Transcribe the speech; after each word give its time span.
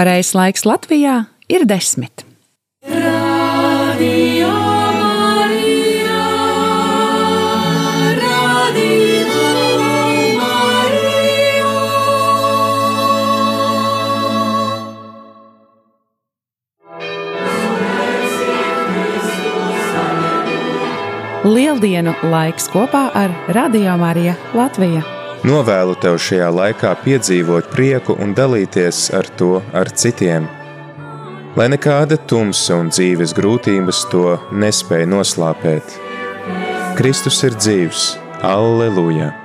Pareizais 0.00 0.32
laiks 0.32 0.62
Latvijā 0.64 1.14
ir 1.52 1.66
desmit. 1.68 2.22
Radio 2.88 4.48
Marija, 4.96 6.22
Radio 8.16 9.36
Marija. 10.40 11.68
Lieldienu 21.44 22.16
laiks 22.32 22.72
kopā 22.72 23.10
ar 23.12 23.36
Radio 23.52 24.00
Mariju 24.00 24.32
Latviju. 24.56 25.19
Novēlu 25.40 25.94
tev 25.96 26.18
šajā 26.20 26.50
laikā 26.52 26.90
piedzīvot 27.00 27.70
prieku 27.72 28.12
un 28.20 28.34
dalīties 28.36 29.06
ar 29.16 29.28
to 29.40 29.62
ar 29.72 29.88
citiem. 30.02 30.44
Lai 31.56 31.70
nekāda 31.72 32.20
tumsa 32.28 32.76
un 32.76 32.92
dzīves 32.92 33.32
grūtības 33.38 34.04
to 34.12 34.36
nespēja 34.52 35.08
noslāpēt. 35.08 35.96
Kristus 37.00 37.40
ir 37.48 37.56
dzīvs, 37.56 38.10
Alleluja! 38.44 39.39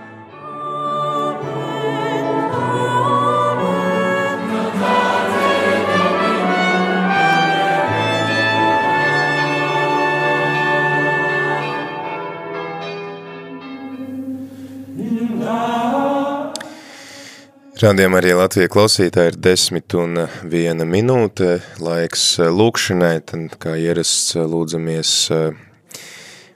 Radījumā 17.76 18.22
arī 18.22 18.30
Latvijas 18.40 18.72
klausītāji 18.72 19.34
ir 19.34 19.38
desmit 19.44 19.92
un 20.00 20.22
viena 20.48 20.86
minūte, 20.88 21.58
laiks 21.84 22.38
lūkšanai, 22.40 23.18
tad 23.28 23.58
kā 23.60 23.74
ierasts 23.76 24.38
lūdzamies 24.40 25.12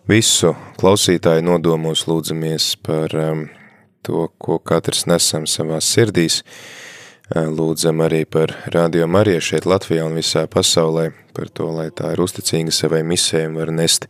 visu 0.08 0.54
klausītāju 0.80 1.44
nodomos, 1.44 2.06
lūdzamies 2.08 2.70
par 2.88 3.12
to, 3.12 4.30
ko 4.40 4.62
katrs 4.64 5.10
nesam 5.12 5.44
savās 5.44 5.92
sirdīs, 5.92 6.40
lūdzam 7.36 8.00
arī 8.08 8.24
par 8.24 8.56
Radio 8.72 9.12
Mariju 9.12 9.44
šeit 9.52 9.68
Latvijā 9.68 10.08
un 10.08 10.16
visā 10.16 10.48
pasaulē, 10.48 11.10
par 11.36 11.52
to, 11.52 11.68
lai 11.76 11.90
tā 11.92 12.16
ir 12.16 12.24
uzticīga 12.24 12.72
savai 12.72 13.04
misējai 13.04 13.52
var 13.60 13.76
nest 13.76 14.08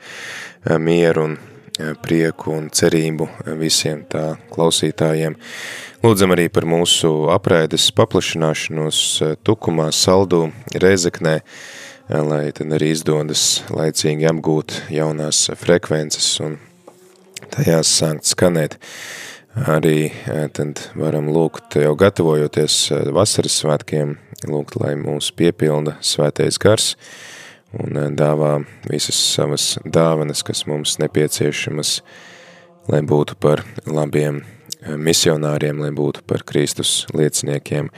mieru 0.77 1.31
un 1.31 1.39
prieku 2.05 2.53
un 2.53 2.69
cerību 2.69 3.31
visiem 3.57 4.05
tā 4.11 4.35
klausītājiem. 4.53 5.41
Lūdzam 5.99 6.31
arī 6.31 6.45
par 6.47 6.63
mūsu 6.63 7.09
apraides 7.27 7.89
paplašināšanos 7.91 8.99
Tukumā, 9.43 9.89
Saldū, 9.91 10.45
Rezeknē, 10.79 11.33
lai 12.07 12.53
tad 12.55 12.71
arī 12.77 12.93
izdodas 12.93 13.65
laicīgi 13.67 14.29
apgūt 14.29 14.77
jaunās 14.95 15.49
frekvences 15.59 16.29
un 16.45 16.53
tajās 17.51 17.91
sākt 17.99 18.29
skanēt. 18.31 18.77
Arī 19.59 20.13
tad 20.55 20.79
varam 20.95 21.27
lūgt, 21.35 21.75
jau 21.83 21.91
gatavojoties 21.99 22.77
vasaras 23.11 23.57
svētkiem, 23.59 24.13
lūgt, 24.47 24.77
lai 24.79 24.93
mūs 24.95 25.33
piepilda 25.35 25.97
svētais 25.99 26.61
gars, 26.63 26.93
un 27.75 28.15
dāvā 28.15 28.53
visas 28.87 29.19
savas 29.33 29.73
dāvanas, 29.83 30.45
kas 30.47 30.63
mums 30.63 30.95
nepieciešamas, 31.03 31.97
lai 32.87 33.03
būtu 33.03 33.35
par 33.43 33.65
labiem 33.83 34.39
misionāriem, 34.87 35.81
lai 35.83 35.91
būtu 35.95 36.23
par 36.27 36.43
Kristus 36.47 37.03
lieciniekiem 37.15 37.89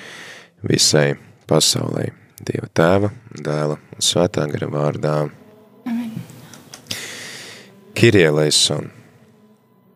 visai 0.65 1.15
pasaulē. 1.49 2.09
Dieva 2.41 2.67
tēva, 2.73 3.11
dēla 3.38 3.77
un 3.77 4.01
svētā 4.01 4.47
gara 4.49 4.69
vārdā. 4.71 5.15
Amen. 5.85 6.15
Kirie 7.93 8.25
leison. 8.33 8.89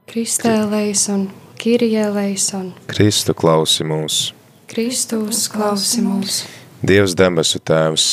Kristē 0.05 0.59
leison, 0.69 1.25
Kirie 1.57 2.05
leison. 2.13 2.69
Kristu 2.91 3.33
klausi 3.33 3.85
mūs. 3.87 4.29
Kristus 4.69 5.47
klausi 5.49 6.03
mūs. 6.05 6.43
Dievs 6.85 7.15
debesu 7.17 7.57
tēvs. 7.65 8.09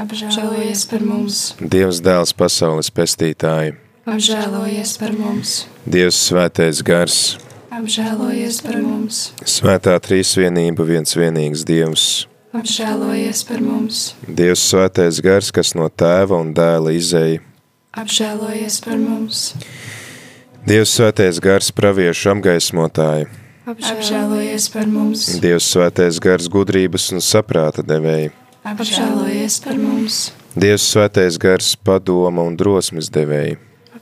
Apžēlojies 0.00 0.84
par 0.90 1.04
mums. 1.04 1.38
Dievs 1.60 2.02
dēls 2.04 2.34
pasaules 2.36 2.92
pestītāji. 2.92 3.78
Apžēlojies 4.08 4.96
par 5.00 5.16
mums. 5.16 5.62
Dievs 5.88 6.20
svētais 6.28 6.82
gars 6.84 7.16
apžēlojies 7.80 8.60
par 8.64 8.78
mums. 8.84 9.20
Svētā 9.48 9.96
trīsvienība, 10.02 10.84
viens 10.88 11.16
vienīgs 11.16 11.64
Dievs, 11.68 12.06
apžēlojies 12.56 13.44
par 13.48 13.62
mums. 13.64 14.02
Dievs 14.26 14.64
svētais 14.70 15.20
gars, 15.24 15.50
kas 15.54 15.72
no 15.78 15.88
tēva 15.88 16.40
un 16.42 16.52
dēla 16.56 16.94
izēja, 16.96 17.42
apžēlojies 18.00 18.80
par 18.84 18.98
mums. 19.00 19.44
Dievs 20.66 20.92
svētais 20.98 21.40
gars 21.40 21.70
praviešu 21.72 22.34
apgaismotāji, 22.34 23.30
apžēlojies 23.70 24.68
par 24.74 24.90
mums. 24.90 25.24
Dievs 25.40 25.70
svētais 25.72 26.20
gars 26.20 26.50
gudrības 26.52 27.10
un 27.14 27.24
saprāta 27.24 27.86
devēja, 27.86 28.34
apžēlojies 28.74 29.60
par 29.64 29.80
mums. 29.80 30.28
Dievs 30.58 30.84
svētais 30.90 31.38
gars 31.40 31.72
padoma 31.78 32.44
un 32.44 32.58
drosmes 32.58 33.08
devēja, 33.14 33.56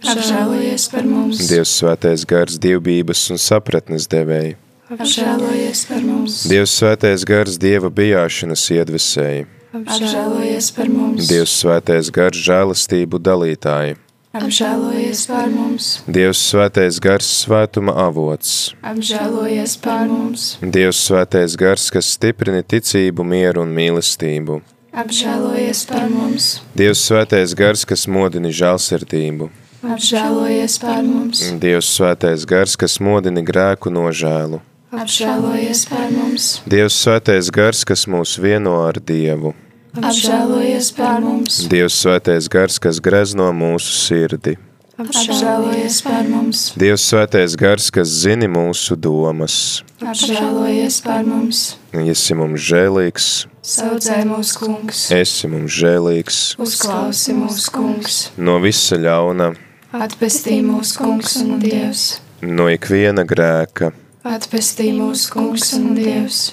apžēlojies 0.07 0.89
par 0.93 1.07
mums. 1.09 1.43
Dievs 1.51 1.75
svētais 1.81 2.25
gars 2.29 2.59
dievbības 2.63 3.29
un 3.35 3.41
sapratnes 3.43 4.09
devēja. 4.11 4.57
Apžēlojies 4.89 5.85
par 5.85 6.01
mums. 6.01 6.43
Dievs 6.49 6.73
svētais 6.79 7.25
gars 7.29 7.59
dieva 7.61 7.91
bijāšanas 7.93 8.63
iedvesēja. 8.73 9.45
Apžēlojies 9.77 10.71
par 10.73 10.89
mums. 10.89 11.27
Dievs 11.29 11.57
svētais 11.61 12.09
gars 12.15 12.41
žēlastību 12.47 13.21
dalītāji. 13.21 13.99
Apžēlojies 14.39 15.27
par 15.29 15.53
mums. 15.53 15.91
Dievs 16.09 16.41
svētais 16.41 17.03
gars 17.05 17.29
svētuma 17.43 17.93
avots. 18.07 18.73
Apžēlojies 18.87 19.77
par 19.85 20.09
mums. 20.09 20.49
Dievs 20.63 21.05
svētais 21.05 21.57
gars, 21.61 21.91
kas 21.93 22.13
stiprina 22.17 22.65
ticību, 22.65 23.25
mieru 23.29 23.67
un 23.67 23.77
mīlestību. 23.77 24.63
Apžēlojies 24.97 25.85
par 25.91 26.09
mums. 26.13 26.53
Dievs 26.77 27.05
svētais 27.11 27.53
gars, 27.57 27.85
kas 27.89 28.09
modina 28.09 28.49
žēlsirdību 28.49 29.53
apžēlojies 29.85 30.79
par 30.83 31.03
mums. 31.07 31.43
Dievs 31.63 31.91
svētais 31.97 32.47
gars, 32.49 32.77
kas 32.81 32.99
modina 33.01 33.43
grēku 33.45 33.93
nožēlu. 33.93 34.61
Apžēlojies 34.89 35.85
par 35.91 36.07
mums. 36.15 36.47
Dievs 36.65 36.97
svētais 37.03 37.51
gars, 37.53 37.85
kas 37.85 38.07
mūs 38.09 38.39
vieno 38.41 38.79
ar 38.87 38.97
Dievu. 38.99 39.53
Apžēlojies 39.99 40.93
par 40.97 41.21
mums. 41.21 41.61
Dievs 41.69 41.99
svētais 42.01 42.49
gars, 42.49 42.79
kas 42.81 43.03
grezno 43.05 43.51
mūsu 43.53 43.93
sirdi. 43.93 44.57
Apžēlojies 44.99 46.01
par 46.03 46.27
mums. 46.27 46.63
Dievs 46.75 47.05
svētais 47.07 47.55
gars, 47.55 47.91
kas 47.95 48.11
zini 48.25 48.49
mūsu 48.51 48.97
domas. 48.99 49.85
Apžēlojies 50.03 50.99
par 51.05 51.23
mums. 51.23 51.77
Esi 51.95 52.35
mums 52.35 52.65
žēlīgs. 52.67 53.29
Saudzē 53.63 54.25
mūsu 54.27 54.65
kungs. 54.65 55.05
Esi 55.15 55.53
mums 55.53 55.71
žēlīgs. 55.77 56.43
Uzklausi 56.59 57.37
mūsu 57.37 57.71
kungs. 57.77 58.21
No 58.41 58.59
visa 58.65 58.99
ļauna 58.99 59.53
Atpestī 59.89 60.59
mūsu 60.61 60.99
kungs 61.01 61.39
un 61.41 61.55
Dievs. 61.63 62.19
No 62.45 62.67
ikviena 62.69 63.23
grēka. 63.25 63.89
Atpestī 64.21 64.91
mūsu 64.93 65.31
kungs 65.33 65.71
un 65.79 65.95
Dievs. 65.97 66.51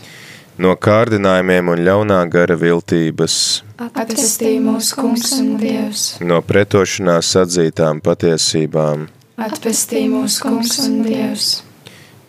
No 0.55 0.71
kārdinājumiem 0.79 1.67
un 1.73 1.81
ļaunā 1.83 2.21
gara 2.31 2.55
viltības. 2.55 3.35
Atpestī 3.75 4.53
mūsu 4.63 4.95
kungs 4.95 5.33
un 5.35 5.57
Dievs. 5.59 6.03
No 6.23 6.39
pretošanās 6.39 7.33
atzītām 7.41 7.99
patiesībām. 8.05 9.09
Atpestī 9.35 10.05
mūsu 10.07 10.45
kungs 10.45 10.79
un 10.85 11.01
Dievs. 11.03 11.49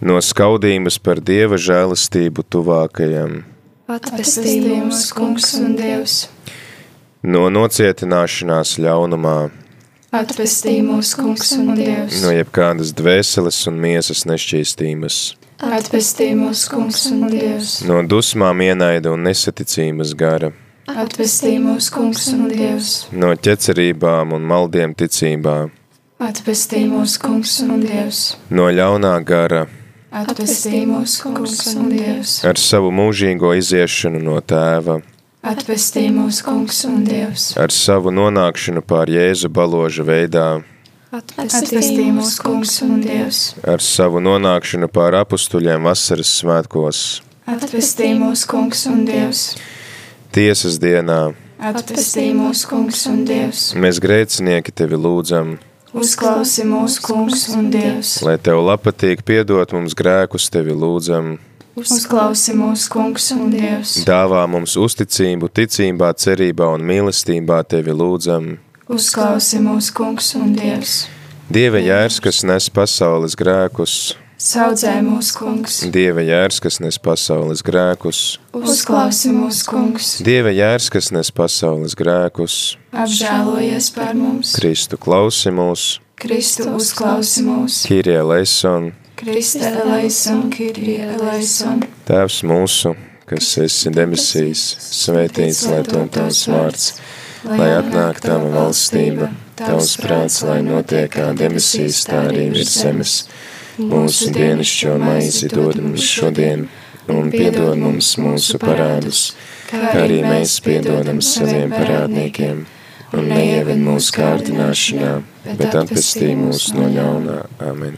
No 0.02 0.18
skaudības 0.18 0.98
par 0.98 1.22
Dieva 1.22 1.54
žēlastību 1.54 2.42
tuvākajam. 2.50 3.44
Atpestī 3.86 4.56
mūsu 4.64 5.14
kungs 5.14 5.54
un 5.60 5.78
Dievs. 5.78 6.18
No 7.22 7.46
nocietināšanās 7.54 8.74
ļaunumā 8.82 9.36
Atpestī 10.16 10.78
mūsu 10.80 11.18
kungs 11.18 11.50
un 11.58 11.74
Dievs. 11.76 12.22
No 12.24 12.30
jebkādas 12.32 12.92
dvēseles 12.96 13.58
un 13.68 13.80
miesas 13.82 14.22
nešķīstības. 14.28 15.16
Atpestī 15.66 16.30
mūsu 16.38 16.70
kungs 16.72 17.02
un 17.10 17.26
Dievs. 17.32 17.72
No 17.88 17.98
dusmām 18.00 18.62
ienaida 18.64 19.12
un 19.12 19.26
nesaticības 19.26 20.14
gara. 20.16 20.52
Atpestī 20.88 21.56
mūsu 21.60 21.92
kungs 21.92 22.28
un 22.32 22.46
Dievs. 22.52 22.92
No 23.12 23.34
ķecerībām 23.34 24.32
un 24.36 24.46
maldiem 24.52 24.94
ticībā. 24.96 25.56
Atpestī 26.24 26.86
mūsu 26.88 27.20
kungs 27.20 27.58
un 27.66 27.82
Dievs. 27.84 28.22
No 28.48 28.70
ļaunā 28.72 29.12
gara. 29.26 29.66
Atpestī 30.16 30.86
mūsu 30.88 31.26
kungs 31.26 31.74
un 31.74 31.92
Dievs. 31.92 32.38
Ar 32.48 32.56
savu 32.56 32.94
mūžīgo 33.02 33.52
iziešanu 33.58 34.22
no 34.30 34.40
tēva 34.40 35.02
Atvestī 35.46 36.08
mūsu 36.10 36.42
kungs 36.42 36.80
un 36.88 37.04
Dievs. 37.06 37.52
Ar 37.60 37.70
savu 37.70 38.10
nonākšanu 38.10 38.82
pār 38.82 39.12
Jēzu 39.14 39.46
baloža 39.54 40.02
veidā. 40.06 40.46
Atvestī 41.14 42.08
mūsu 42.10 42.42
kungs 42.42 42.80
un 42.82 42.98
Dievs. 43.04 43.42
Ar 43.62 43.78
savu 43.84 44.18
nonākšanu 44.24 44.88
pār 44.90 45.20
apustuļiem 45.20 45.86
vasaras 45.86 46.32
svētkos. 46.40 47.04
Atvestī 47.46 48.10
mūsu 48.18 48.50
kungs 48.50 48.82
un 48.90 49.04
Dievs. 49.06 49.44
tiesas 50.34 50.80
dienā. 50.82 51.30
Atpestī 51.62 52.26
mūsu 52.34 52.66
kungs 52.68 53.06
un 53.06 53.22
Dievs. 53.24 53.70
Mēs 53.78 54.02
grēcinieki 54.02 54.74
tevi 54.74 54.98
lūdzam, 54.98 55.58
Uzklausi 55.96 56.66
mūsu 56.66 57.00
kungs 57.06 57.46
un 57.54 57.70
Dievs. 57.70 58.18
lai 58.26 58.34
tev 58.36 58.58
labpatīk 58.66 59.22
piedot 59.24 59.72
mums 59.72 59.94
grēkus, 59.94 60.50
tevi 60.50 60.74
lūdzam. 60.74 61.38
Uzklausi 61.76 62.54
mūsu 62.56 62.88
kungs 62.88 63.26
un 63.34 63.50
Dievs. 63.52 63.98
Dāvā 64.08 64.46
mums 64.48 64.78
uzticību, 64.80 65.50
ticībā, 65.52 66.08
cerībā 66.16 66.70
un 66.72 66.86
mīlestībā 66.88 67.58
tevi 67.68 67.92
lūdzam. 67.92 68.54
Uzklausi 68.88 69.60
mūsu 69.60 69.92
kungs 69.98 70.30
un 70.38 70.54
Dievs. 70.56 71.02
Dieva 71.52 71.82
jērs, 71.84 72.16
kas 72.24 72.40
nes 72.48 72.70
pasaules 72.72 73.36
grēkus, 73.36 74.16
Saudzē 74.40 74.98
mūsu 75.04 75.36
kungs. 75.36 75.78
Dieva 75.92 76.20
jērs, 76.24 76.62
kas 76.64 76.80
nes 76.80 76.96
pasaules 77.00 77.60
grēkus, 77.64 78.24
Uzklausi 78.56 79.30
mūsu 79.36 79.68
kungs. 79.68 80.10
Dieva 80.24 80.52
jērs, 80.56 80.88
kas 80.92 81.12
nes 81.12 81.28
pasaules 81.32 81.96
grēkus, 81.96 82.76
Apžēlojies 82.92 83.92
par 83.96 84.16
mums. 84.16 84.56
Kristu 84.56 84.96
klausi 85.00 85.52
mūs, 85.52 85.88
Kristu 86.20 86.68
uzklausi 86.76 87.44
mūs. 87.44 87.82
Kirie 87.88 88.20
Leison, 88.24 88.94
Kriste 89.16 89.64
eleison, 89.64 90.50
Kirie 90.52 91.06
eleison. 91.14 91.80
Tēvs 92.04 92.42
mūsu, 92.44 92.90
kas 93.24 93.54
esi 93.62 93.88
debesīs, 93.88 94.64
svētīts 94.92 95.62
lai 95.70 95.78
tom 95.86 96.10
tavs 96.12 96.42
vārds, 96.52 96.88
lai 97.48 97.70
atnāk 97.78 98.20
tava 98.20 98.50
valstība, 98.52 99.30
tavs 99.56 99.94
prāts, 100.02 100.42
lai 100.44 100.58
notiek 100.66 101.08
kā 101.14 101.30
debesīs, 101.38 102.02
tā 102.10 102.26
arī 102.28 102.50
virs 102.52 102.74
zemes. 102.76 103.14
Mūsu 103.80 104.28
dienascho 104.36 104.98
maizi 105.00 105.48
dod 105.48 105.80
mums 105.80 106.04
šodien, 106.12 106.66
un 107.08 107.32
piedod 107.32 107.72
mums 107.80 108.10
mūsu 108.20 108.60
parādus, 108.60 109.30
kā 109.70 109.94
arī 110.02 110.18
mēs 110.26 110.58
piedodam 110.66 111.22
saviem 111.24 111.72
parādniekiem, 111.72 112.66
un 113.16 113.32
neieved 113.32 113.80
mūsu 113.80 114.12
kārdināšanā, 114.18 115.14
bet 115.54 115.80
atpestī 115.84 116.34
mūs 116.36 116.68
no 116.76 116.90
ļaunā. 116.98 117.38
Amen. 117.70 117.96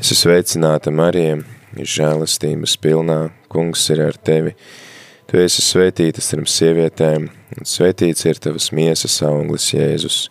Es 0.00 0.14
esmu 0.14 0.30
sveicināta 0.30 0.88
Marija, 0.96 1.34
žēlastības 1.76 2.72
pilnā, 2.80 3.18
kungs 3.52 3.82
ir 3.92 4.00
ar 4.06 4.16
tevi. 4.16 4.54
Tu 5.28 5.36
esi 5.42 5.60
svētīta 5.60 6.22
starp 6.24 6.48
sievietēm, 6.48 7.26
un 7.28 7.68
svētīts 7.68 8.24
ir 8.24 8.40
tavas 8.40 8.70
miesas 8.72 9.18
auglis 9.28 9.66
Jēzus. 9.74 10.22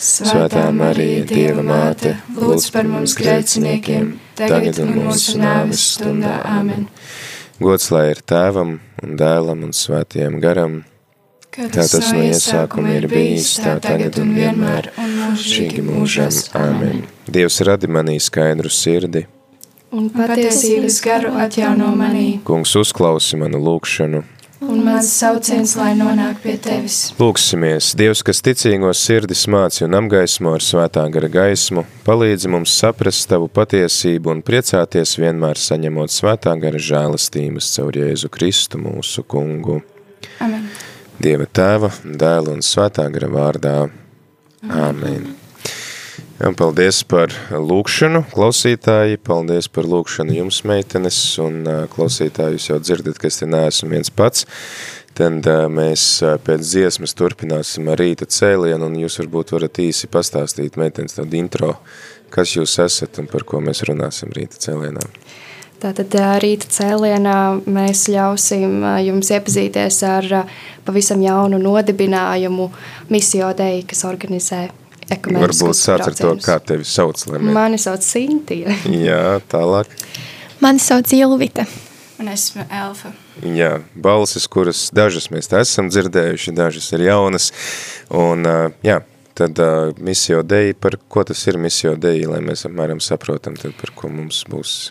Svētā 0.00 0.64
Marija, 0.72 1.26
Dieva 1.28 1.60
māte, 1.60 2.14
lūdz 2.38 2.70
par 2.72 2.88
mums 2.88 3.18
grēciniekiem, 3.20 4.14
tagad 4.38 4.80
un 4.86 4.94
mūsu 4.96 5.36
nāves 5.42 5.84
stundā. 5.98 6.38
Amen. 6.48 6.88
Gods 7.60 7.90
lai 7.92 8.06
ir 8.14 8.24
tēvam 8.24 8.78
un 9.04 9.16
dēlam 9.20 9.68
un 9.68 9.76
svētajam 9.76 10.40
garam, 10.40 10.80
Kā 11.58 11.82
tas 11.90 12.12
no 12.12 12.20
iesākuma 12.22 12.92
ir 13.00 13.08
bijis, 13.10 13.56
tā 13.58 13.78
tagad 13.82 14.20
un 14.22 14.30
vienmēr, 14.36 14.92
šīgi 15.42 15.82
mūžam. 15.82 16.30
Amen. 16.54 17.02
Dievs 17.26 17.58
radi 17.66 17.90
manī 17.90 18.20
skaidru 18.22 18.70
sirdi, 18.70 19.24
Un 19.88 20.10
patiesības 20.12 20.98
garu 21.00 21.30
atjauno 21.40 21.94
manī, 21.96 22.26
kungs 22.44 22.74
uzklausi 22.76 23.38
manu 23.40 23.56
lūgšanu, 23.64 24.20
un 24.68 24.82
mans 24.84 25.08
sauciens, 25.16 25.72
lai 25.80 25.94
nonāk 25.96 26.42
pie 26.42 26.58
tevis. 26.60 26.98
Lūksimies, 27.16 27.94
Dievs, 27.96 28.20
kas 28.26 28.44
ticīgos 28.44 29.00
sirdis 29.00 29.46
māci 29.48 29.86
un 29.86 29.96
apgaismo 29.96 30.52
ar 30.52 30.64
svētā 30.64 31.06
gara 31.14 31.32
gaismu, 31.32 31.86
palīdzi 32.04 32.52
mums 32.52 32.74
saprast 32.82 33.30
tavu 33.32 33.48
patiesību 33.48 34.34
un 34.34 34.44
priecāties 34.44 35.16
vienmēr 35.22 35.56
saņemot 35.56 36.12
svētā 36.12 36.52
gara 36.60 36.86
žēlastības 36.90 37.72
caur 37.78 38.02
Jēzu 38.02 38.28
Kristu 38.34 38.82
mūsu 38.82 39.24
kungu. 39.24 39.80
Dieva 41.18 41.48
tēva, 41.50 41.88
dēla 42.06 42.52
un 42.54 42.60
svētā 42.62 43.08
gara 43.10 43.26
vārdā. 43.26 43.72
Āmen. 44.70 45.24
Un 46.46 46.54
paldies 46.54 47.00
par 47.10 47.32
lūkšanu, 47.50 48.20
klausītāji, 48.30 49.18
paldies 49.26 49.66
par 49.66 49.88
lūkšanu 49.90 50.36
jums, 50.36 50.60
meitenes, 50.62 51.18
un 51.42 51.66
klausītāji, 51.90 52.54
jūs 52.54 52.68
jau 52.68 52.78
dzirdat, 52.84 53.18
ka 53.18 53.26
es 53.26 53.40
te 53.40 53.48
neesmu 53.50 53.90
viens 53.96 54.12
pats, 54.14 54.46
tad 55.18 55.50
mēs 55.74 56.06
pēc 56.46 56.62
dziesmas 56.62 57.18
turpināsim 57.18 57.90
ar 57.90 57.98
rīta 57.98 58.28
cēlienu, 58.30 58.86
un 58.86 58.94
jūs 59.02 59.18
varbūt 59.24 59.56
varat 59.56 59.82
īsi 59.88 60.06
pastāstīt, 60.06 60.78
meitenes, 60.78 61.18
tādu 61.18 61.40
intro, 61.42 61.74
kas 62.30 62.54
jūs 62.54 62.78
esat 62.86 63.18
un 63.18 63.26
par 63.26 63.42
ko 63.42 63.58
mēs 63.58 63.82
runāsim 63.90 64.30
rīta 64.38 64.62
cēlienā. 64.68 65.02
Tātad 65.78 66.14
rīta 66.42 66.66
cēlienā 66.74 67.36
mēs 67.70 68.08
ļausim 68.10 68.80
jums 69.06 69.28
iepazīties 69.30 70.00
ar 70.08 70.26
pavisam 70.86 71.22
jaunu 71.22 71.60
nodibinājumu 71.62 72.66
misio 73.12 73.52
Dei, 73.54 73.84
kas 73.86 74.02
organizē 74.08 74.64
ekumeniskus 75.06 75.60
Varbūt 75.62 75.78
sāc 75.78 76.06
ar 76.08 76.16
to, 76.18 76.32
kā 76.42 76.58
tevi 76.66 76.86
sauc, 76.88 77.22
mēs... 77.30 77.52
Mani 77.54 77.78
sauc 77.78 78.02
Sintija. 78.02 78.74
Jā, 79.08 79.38
tālāk. 79.50 79.92
Mani 80.64 80.82
sauc 80.82 81.14
Ilvita. 81.14 81.68
Un 82.18 82.32
esmu 82.32 82.66
Elfa. 82.74 83.12
Jā, 83.46 83.76
balsis, 83.94 84.48
kuras 84.50 84.88
dažas 84.90 85.30
mēs 85.30 85.46
tā 85.46 85.62
esam 85.62 85.86
dzirdējuši, 85.92 86.56
dažas 86.58 86.90
ir 86.96 87.06
jaunas, 87.06 87.52
un 88.10 88.42
jā, 88.82 88.98
tad 89.38 89.62
uh, 89.62 89.92
misio 90.02 90.42
dei, 90.42 90.74
par 90.74 90.98
ko 91.06 91.22
tas 91.22 91.46
ir 91.46 91.60
misio 91.62 91.94
dei, 91.94 92.24
lai 92.26 92.42
mēs 92.42 92.66
apmēram 92.66 92.98
saprotam, 92.98 93.54
tad 93.54 93.78
par 93.78 93.94
ko 93.94 94.10
mums 94.10 94.42
būs. 94.50 94.88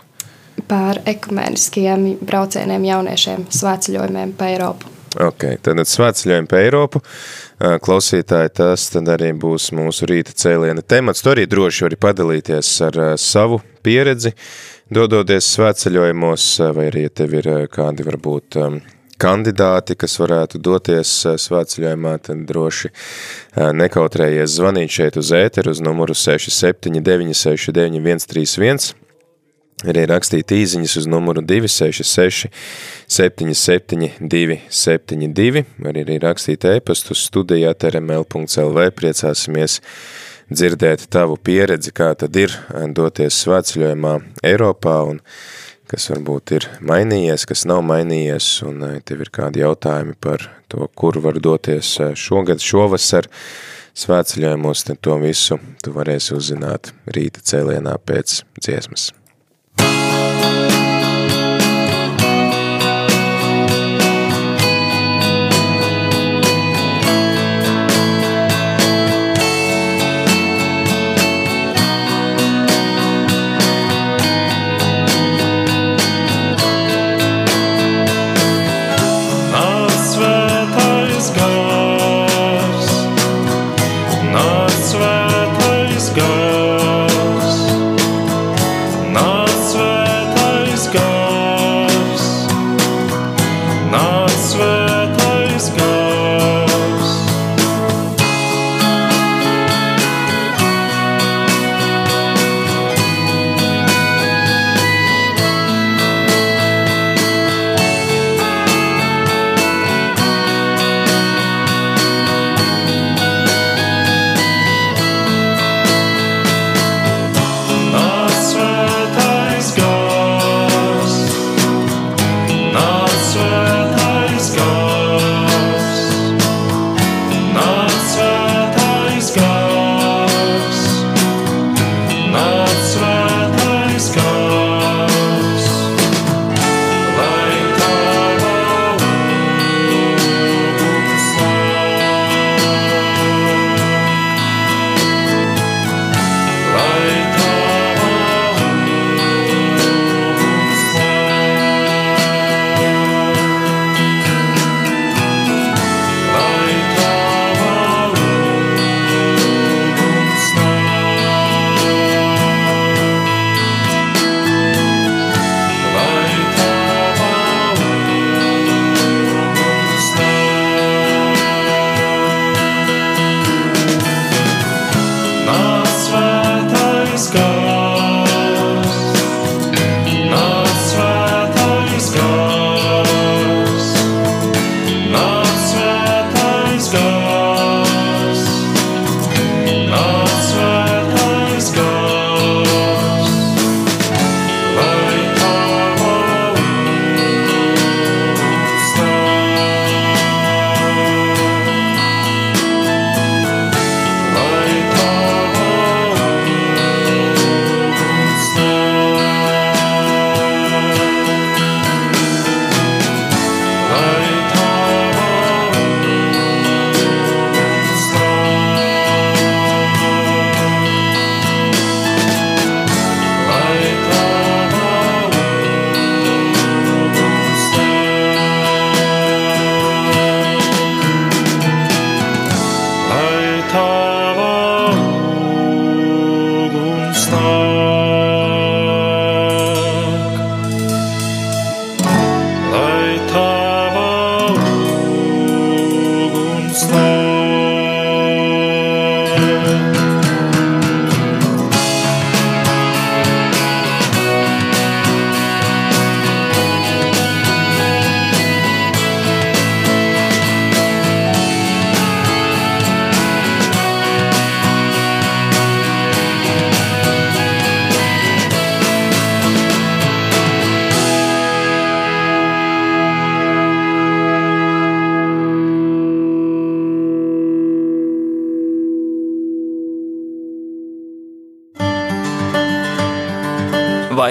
Par 0.67 1.01
ekumeniskiem 1.05 2.15
braucieniem 2.25 2.85
jauniešiem, 2.89 3.45
svētceļojumiem 3.53 4.33
pa 4.37 4.49
Eiropu. 4.51 4.93
Ok, 5.23 5.45
tad 5.63 5.79
svētceļojumi 5.87 6.49
pa 6.49 6.59
Eiropu, 6.65 7.01
Ā, 7.57 7.79
klausītāji, 7.81 8.51
tas 8.59 8.83
tad 8.93 9.07
arī 9.09 9.31
būs 9.33 9.71
mūsu 9.73 10.05
rīta 10.05 10.35
cēliena 10.37 10.83
temats, 10.85 11.23
tu 11.25 11.31
arī 11.31 11.47
droši 11.49 11.87
vari 11.87 11.97
padalīties 11.97 12.69
ar 12.85 12.99
ā, 13.01 13.07
savu 13.17 13.57
pieredzi, 13.81 14.35
dodoties 14.93 15.47
svētceļojumos, 15.55 16.45
ā, 16.61 16.67
vai 16.77 16.85
arī, 16.91 17.07
ja 17.07 17.15
tev 17.17 17.33
ir 17.39 17.49
kādi 17.73 18.05
varbūt 18.05 18.59
kandidāti, 19.17 19.97
kas 19.97 20.19
varētu 20.21 20.61
doties 20.61 21.15
svētceļojumā, 21.47 22.13
tad 22.29 22.45
droši 22.51 22.93
nekautrējies 23.81 24.53
zvanīt 24.59 24.93
šeit 24.93 25.17
uz 25.17 25.33
ēteru 25.33 25.73
uz 25.73 25.81
numuru 25.81 26.13
679 26.13 27.33
131, 27.41 28.91
arī 29.85 30.07
rakstīt 30.09 30.53
īziņas 30.55 30.95
uz 31.01 31.09
numuru 31.09 31.43
266 31.45 32.49
77 33.07 34.17
272, 34.21 35.65
arī, 35.85 36.05
arī 36.07 36.17
rakstīt 36.23 36.65
ēpastu 36.65 37.17
studijā 37.17 37.75
trml.lv, 37.77 38.87
priecāsimies 38.97 39.81
dzirdēt 40.49 41.07
tavu 41.13 41.37
pieredzi, 41.37 41.93
kā 41.93 42.13
tad 42.17 42.35
ir 42.39 42.55
doties 42.95 43.43
svētceļojumā 43.43 44.17
Eiropā 44.47 44.97
un 45.11 45.21
kas 45.87 46.09
varbūt 46.11 46.55
ir 46.57 46.67
mainījies, 46.83 47.45
kas 47.47 47.63
nav 47.69 47.83
mainījies, 47.87 48.49
un 48.67 48.83
eh, 48.87 48.97
tev 49.07 49.23
ir 49.23 49.31
kādi 49.33 49.63
jautājumi 49.63 50.17
par 50.19 50.43
to, 50.71 50.87
kur 50.99 51.19
var 51.23 51.39
doties 51.43 51.93
eh, 52.03 52.15
šogad, 52.17 52.63
šovasar, 52.63 53.29
svētceļojumos, 53.97 54.83
tad 54.89 54.99
to 55.01 55.15
visu 55.23 55.59
tu 55.83 55.95
varēsi 55.95 56.35
uzzināt 56.37 56.91
rīta 57.15 57.41
cēlienā 57.41 57.95
pēc 58.03 58.41
dziesmas. 58.59 59.13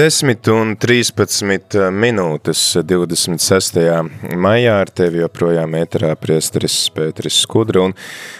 Desmit 0.00 0.46
un 0.48 0.70
13 0.80 1.90
minūtes 1.92 2.60
26. 2.88 3.74
maijā 4.40 4.78
ar 4.80 4.88
tevi 4.96 5.20
joprojām 5.20 5.74
ēterā 5.76 6.14
priesteris 6.16 6.76
Pēteris 6.94 7.36
Skudra, 7.42 7.82
un 7.84 7.92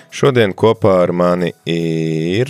šodien 0.08 0.54
kopā 0.56 0.94
ar 1.02 1.12
mani 1.12 1.50
ir... 1.68 2.48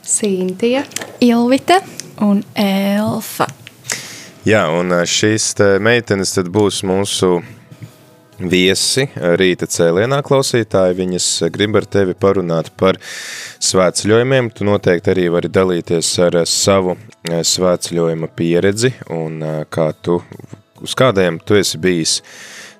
Sīntija, 0.00 0.86
Ilvita 1.26 1.82
un 2.24 2.40
Elfa. 2.56 3.50
Jā, 4.48 4.64
un 4.72 4.96
šīs 5.04 5.50
te 5.58 5.74
meitenes 5.76 6.32
tad 6.38 6.48
būs 6.54 6.80
mūsu 6.88 7.34
viesi 8.38 9.06
rīta 9.14 9.68
cēlienā 9.70 10.20
klausītāji. 10.26 10.96
Viņas 10.98 11.28
grib 11.54 11.78
ar 11.78 11.86
tevi 11.86 12.16
parunāt 12.18 12.70
par 12.78 12.98
svētceļojumiem. 13.62 14.50
Tu 14.54 14.66
noteikti 14.66 15.12
arī 15.14 15.28
vari 15.34 15.50
dalīties 15.52 16.10
ar 16.26 16.40
savu 16.48 16.96
svētceļojuma 17.24 18.30
pieredzi 18.36 18.94
un 19.14 19.40
kā 19.72 19.90
tu, 20.02 20.20
uz 20.82 20.96
kādiem 20.98 21.38
tu 21.44 21.58
esi 21.58 21.80
bijis 21.80 22.18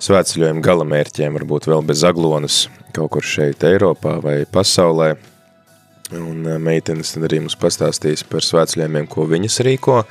svētceļojuma 0.05 0.65
galamērķiem, 0.65 1.39
varbūt 1.39 1.71
vēl 1.71 1.85
bez 1.87 2.03
aglonas 2.05 2.65
kaut 2.95 3.15
kur 3.17 3.25
šeit 3.27 3.65
Eiropā 3.67 4.19
vai 4.23 4.43
pasaulē. 4.51 5.15
Un 6.15 6.45
meitenes 6.61 7.15
tad 7.15 7.25
arī 7.27 7.41
mums 7.43 7.57
pastāstīs 7.59 8.27
par 8.29 8.45
svētceļojumiem, 8.45 9.09
ko 9.11 9.25
viņas 9.31 9.63
rīko. 9.65 10.03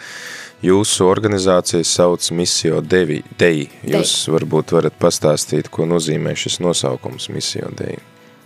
Jūsu 0.64 1.10
organizācija 1.12 1.84
sauc 1.84 2.24
Misio 2.32 2.78
Devi, 2.80 3.18
Dei. 3.40 3.66
Jūs 3.84 4.14
Dei. 4.24 4.34
varbūt 4.38 4.72
varat 4.72 4.96
pastāstīt, 4.96 5.68
ko 5.68 5.84
nozīmē 5.90 6.38
šis 6.40 6.62
nosaukums 6.64 7.28
Misio 7.36 7.68
Dei. 7.76 7.98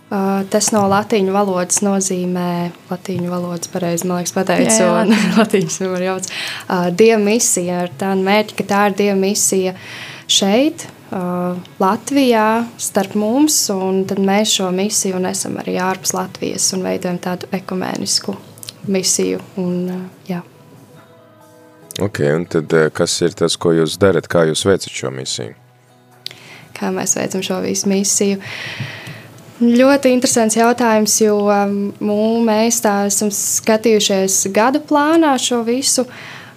Uh, 0.08 0.40
tas 0.50 0.70
no 0.72 0.80
latīņu 0.88 1.34
valodas 1.34 1.78
nozīmē, 1.84 2.72
latīņu 2.88 3.30
valodas 3.30 3.70
pareizi, 3.70 4.08
man 4.08 4.22
liekas, 4.22 4.34
pateicu, 4.34 4.72
jā, 4.72 4.88
jā. 4.88 5.04
un 5.04 5.38
latīņas 5.38 5.78
nevar 5.84 6.06
jauc. 6.08 6.28
Uh, 6.32 6.88
dieva 6.96 7.20
misija 7.22 7.82
ar 7.84 7.94
tādu 8.02 8.26
mērķi, 8.26 8.58
ka 8.58 8.68
tā 8.72 8.82
ir 8.88 8.98
dieva 9.04 9.16
misija 9.20 9.76
šeit, 10.26 10.88
uh, 11.12 11.54
Latvijā, 11.78 12.48
starp 12.82 13.14
mums, 13.20 13.60
un 13.76 14.06
tad 14.08 14.24
mēs 14.24 14.58
šo 14.58 14.72
misiju 14.74 15.22
nesam 15.22 15.60
arī 15.62 15.78
ārpus 15.86 16.16
Latvijas 16.18 16.72
un 16.74 16.88
veidojam 16.88 17.22
tādu 17.28 17.52
ekumēnisku 17.62 18.34
misiju. 18.90 19.44
Un, 19.60 19.82
uh, 19.92 20.06
jā. 20.26 20.42
Ok, 21.98 22.20
un 22.34 22.44
tad 22.46 22.70
kas 22.94 23.16
ir 23.26 23.32
tas, 23.34 23.56
ko 23.58 23.72
jūs 23.74 23.96
darat, 23.98 24.28
kā 24.30 24.44
jūs 24.46 24.62
veicat 24.68 24.94
šo 24.94 25.10
misiju? 25.10 25.56
Kā 26.78 26.92
mēs 26.94 27.16
veicam 27.18 27.42
šo 27.42 27.58
visu 27.64 27.90
misiju? 27.90 28.38
Ļoti 29.58 30.12
interesants 30.14 30.54
jautājums, 30.54 31.16
jo 31.18 31.40
mū, 31.98 32.18
mēs 32.46 32.78
tā 32.84 32.92
esam 33.08 33.32
skatījušies 33.34 34.44
gadu 34.54 34.78
plānā 34.86 35.32
šo 35.42 35.64
visu, 35.66 36.04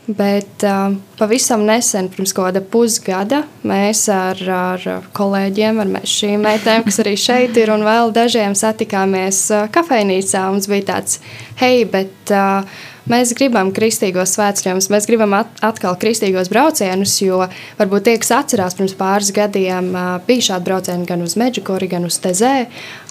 bet 0.06 0.62
uh, 0.68 0.94
pavisam 1.18 1.66
nesen, 1.66 2.12
pirms 2.14 2.36
kaut 2.38 2.52
kāda 2.52 2.62
pusgada, 2.62 3.42
mēs 3.66 4.04
ar, 4.14 4.46
ar 4.46 5.10
kolēģiem, 5.18 5.82
ar 5.82 6.06
šīm 6.06 6.46
meitēm, 6.46 6.86
kas 6.86 7.02
arī 7.02 7.16
šeit 7.18 7.58
ir, 7.58 7.74
un 7.74 7.82
vēl 7.88 8.14
dažiem 8.14 8.54
satikāmies 8.58 9.48
kafejnīcā. 9.74 10.46
Mums 10.54 10.70
bija 10.70 10.92
tāds, 10.94 11.18
hei, 11.64 11.82
bet 11.90 12.38
uh, 12.38 12.62
Mēs 13.12 13.34
gribam 13.36 13.74
kristīgos 13.76 14.38
svētceļus, 14.38 14.88
mēs 14.94 15.08
gribam 15.10 15.34
at 15.36 15.58
atkal 15.68 15.98
kristīgos 16.00 16.48
braucienus, 16.52 17.18
jo 17.20 17.42
varbūt 17.80 18.06
tie, 18.08 18.14
kas 18.22 18.32
atcerās 18.38 18.78
pirms 18.78 18.96
pāris 18.96 19.34
gadiem, 19.36 19.90
bija 20.28 20.46
šādi 20.52 20.68
braucieni 20.70 21.10
gan 21.10 21.26
uz 21.26 21.36
Meģikori, 21.40 21.90
gan 21.92 22.08
uz 22.08 22.22
Tezē 22.24 22.54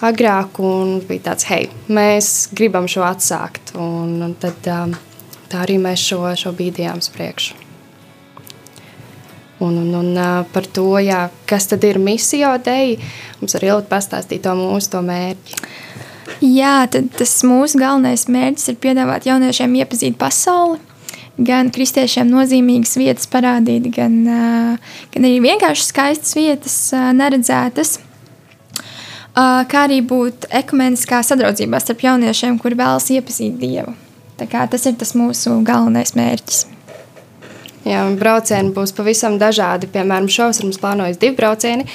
agrāk, 0.07 0.57
un 0.65 0.97
bija 1.05 1.27
tāds, 1.29 1.45
hei, 1.51 1.69
mēs 1.91 2.49
gribam 2.57 2.89
šo 2.89 3.05
atsākt, 3.05 3.75
un, 3.77 4.15
un 4.25 4.33
tad 4.41 4.57
tā 4.65 5.61
arī 5.61 5.77
mēs 5.83 6.07
šo, 6.09 6.23
šo 6.39 6.55
bīdījām 6.57 7.03
priekšu. 7.13 7.59
Un, 9.61 9.77
un, 9.77 9.93
un 9.93 10.17
par 10.49 10.65
to, 10.73 10.87
jā, 10.97 11.27
kas 11.45 11.69
tad 11.69 11.85
ir 11.85 12.01
misija 12.01 12.55
dei, 12.65 12.95
mums 13.37 13.53
arī 13.59 13.69
ļoti 13.69 13.91
pastāstīja 13.91 14.47
to 14.47 14.57
mūsu 14.57 14.95
to 14.95 15.05
mērķi. 15.05 15.59
Jā, 16.39 16.85
tad 16.91 17.11
tas 17.17 17.33
mūsu 17.47 17.79
galvenais 17.81 18.27
mērķis 18.31 18.71
ir 18.71 18.79
piedāvāt 18.83 19.27
jauniešiem 19.29 19.75
iepazīt 19.81 20.17
pasauli. 20.21 20.79
Gan 21.41 21.71
kristiešiem 21.73 22.29
nozīmīgas 22.29 22.97
vietas 22.99 23.27
parādīt, 23.31 23.87
gan, 23.95 24.17
gan 25.13 25.27
arī 25.27 25.39
vienkārši 25.41 25.87
skaistas 25.87 26.35
vietas, 26.37 26.75
neredzētas. 27.17 27.95
Kā 29.33 29.85
arī 29.85 30.01
būt 30.03 30.49
ekumeniskā 30.61 31.21
sadraudzībā 31.23 31.79
starp 31.81 32.03
jauniešiem, 32.03 32.59
kuri 32.61 32.77
vēlas 32.83 33.07
iepazīt 33.15 33.57
Dievu. 33.61 33.95
Tas 34.37 34.85
ir 34.89 34.97
tas 34.99 35.15
mūsu 35.15 35.55
galvenais 35.65 36.15
mērķis. 36.17 36.65
Jā, 37.81 38.03
braucieni 38.13 38.73
būs 38.75 38.93
pavisam 38.93 39.39
dažādi. 39.41 39.89
Piemēram, 39.89 40.27
šovasar 40.29 40.67
mums 40.67 40.77
plānojas 40.81 41.17
divi 41.21 41.33
braucieni, 41.39 41.87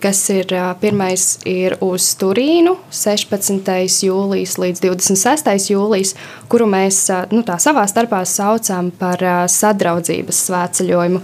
kas 0.00 0.22
ir 0.32 0.48
pirmais 0.80 1.24
ir 1.48 1.76
uz 1.84 2.06
Turīnu, 2.20 2.78
16. 2.88 3.68
jūlijas 4.06 4.56
līdz 4.60 4.80
26. 4.86 5.68
jūlijas, 5.74 6.14
kuru 6.48 6.68
mēs 6.72 7.02
nu, 7.32 7.44
savā 7.44 7.84
starpā 7.90 8.22
saucam 8.28 8.88
par 8.96 9.20
sadraudzības 9.52 10.40
svētceļojumu, 10.48 11.20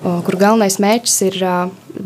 kur 0.00 0.36
galvenais 0.40 0.78
mērķis 0.80 1.16
ir 1.26 1.42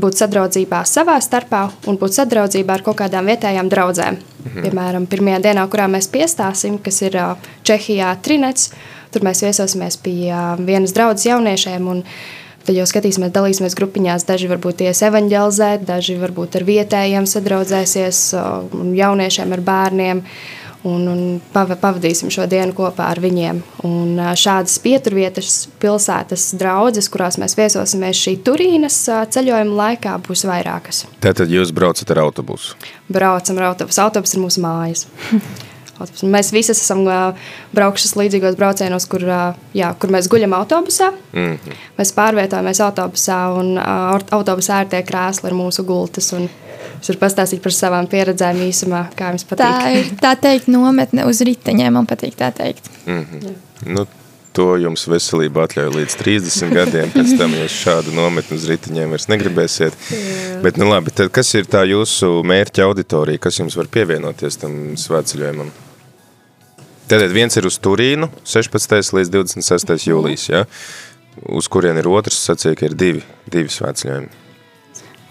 būt 0.00 0.18
sadraudzībā 0.18 0.80
savā 0.88 1.18
starpā 1.22 1.68
un 1.86 1.98
būt 2.00 2.16
sadraudzībā 2.16 2.78
ar 2.78 2.82
kaut 2.86 2.98
kādām 3.02 3.30
vietējām 3.30 3.70
draudzēm. 3.70 4.18
Mhm. 4.44 4.64
Piemēram, 4.66 5.06
pirmajā 5.06 5.44
dienā, 5.46 5.68
kurā 5.70 5.86
mēs 5.88 6.10
piestāsim, 6.10 6.80
kas 6.82 7.00
ir 7.06 7.16
Čehijā 7.64 8.10
Trinets, 8.22 8.72
Tur 9.14 9.22
mēs 9.22 9.44
viesosimies 9.44 9.94
pie 10.02 10.34
vienas 10.66 10.90
draudzes 10.94 11.28
jauniešiem. 11.28 11.86
Tad 12.64 12.74
jau 12.74 12.86
skatīsimies, 12.88 13.30
dalīsimies 13.30 13.76
grupiņās. 13.78 14.24
Daži 14.26 14.48
varbūt 14.50 14.82
ies 14.88 15.02
evanģelizēt, 15.06 15.84
daži 15.86 16.16
varbūt 16.18 16.56
ar 16.58 16.64
vietējiem 16.66 17.28
sadraudzēsies, 17.30 18.22
jauniešiem 18.98 19.54
ar 19.54 19.62
bērniem. 19.68 20.24
Un, 20.84 21.06
un 21.08 21.20
pavadīsim 21.54 22.28
šo 22.32 22.44
dienu 22.50 22.74
kopā 22.76 23.06
ar 23.14 23.20
viņiem. 23.24 23.62
Un 23.88 24.18
šādas 24.36 24.76
pieturvietas, 24.84 25.62
pilsētas, 25.80 26.50
draugas, 26.60 27.08
kurās 27.08 27.38
mēs 27.40 27.56
viesosimies 27.56 28.20
šī 28.20 28.36
Turīnas 28.44 28.98
ceļojuma 29.08 29.78
laikā, 29.80 30.18
būs 30.26 30.44
vairākas. 30.44 31.06
Tātad 31.24 31.48
jūs 31.52 31.72
braucat 31.72 32.12
ar 32.12 32.26
autobusu? 32.26 32.76
Braucam 33.08 33.62
ar 33.62 33.70
autobusu. 33.72 34.02
Autobus 34.04 34.36
ir 34.36 34.44
mūsu 34.44 34.64
mājas. 34.64 35.06
Mēs 36.26 36.50
visi 36.50 36.72
esam 36.74 37.04
braukuši 37.74 38.08
līdzīgos 38.18 38.56
braucienos, 38.58 39.06
kur, 39.10 39.22
jā, 39.76 39.90
kur 39.98 40.10
mēs 40.10 40.26
guļam 40.30 40.56
autobusā. 40.56 41.12
Mm 41.32 41.54
-hmm. 41.54 41.76
Mēs 41.98 42.12
pārvietojamies 42.16 42.80
autobusā, 42.82 43.38
un 43.54 43.78
autobusā 43.78 44.80
ir 44.82 44.88
tie 44.90 45.02
krēsli, 45.02 45.48
ir 45.48 45.54
mūsu 45.54 45.84
gultas. 45.86 46.32
Es 47.04 47.10
varu 47.10 47.20
pastāstīt 47.20 47.60
par 47.60 47.74
savām 47.76 48.06
pieredzēm 48.08 48.62
īsumā, 48.64 49.02
kā 49.12 49.34
jums 49.34 49.42
patīk. 49.44 49.60
Tā 49.60 49.88
ir 49.92 50.06
tā 50.22 50.30
teikt, 50.40 50.70
nometne 50.72 51.26
uz 51.28 51.42
riteņiem. 51.44 51.92
Man 51.92 52.06
patīk 52.08 52.38
tā 52.38 52.48
teikt. 52.56 52.86
Mm 53.04 53.26
-hmm. 53.26 53.58
nu, 53.92 54.06
to 54.56 54.70
jums 54.80 55.04
veselība 55.12 55.66
atļauj 55.66 55.90
līdz 55.98 56.16
30 56.22 56.72
gadiem. 56.72 57.10
Pēc 57.12 57.34
tam 57.36 57.52
jūs 57.52 57.74
šādu 57.76 58.14
nometni 58.16 58.56
uz 58.56 58.64
riteņiem 58.70 59.12
vairs 59.12 59.28
negribēsiet. 59.28 59.92
Jā. 60.10 60.62
Bet, 60.62 60.80
nu 60.80 60.88
labi, 60.88 61.10
tad 61.10 61.28
kas 61.28 61.52
ir 61.54 61.68
tā 61.68 61.82
jūsu 61.84 62.40
mērķa 62.40 62.86
auditorija, 62.86 63.38
kas 63.38 63.58
jums 63.58 63.76
var 63.76 63.86
pievienoties 63.86 64.56
tam 64.56 64.96
svētceļojumam? 64.96 65.68
Tātad 67.04 67.34
viens 67.36 67.56
ir 67.56 67.66
uz 67.66 67.76
Turīnu, 67.84 68.30
16. 68.44 69.12
līdz 69.12 69.28
26. 69.28 69.92
Mhm. 69.92 70.08
jūlijas, 70.08 70.48
ja? 70.48 70.64
uz 71.52 71.68
kurien 71.68 71.98
ir 72.00 72.08
otrs, 72.08 72.40
sacīja, 72.48 72.78
ka 72.78 72.88
ir 72.88 72.96
divi, 72.96 73.22
divi 73.50 73.68
svētceļojumi. 73.68 74.43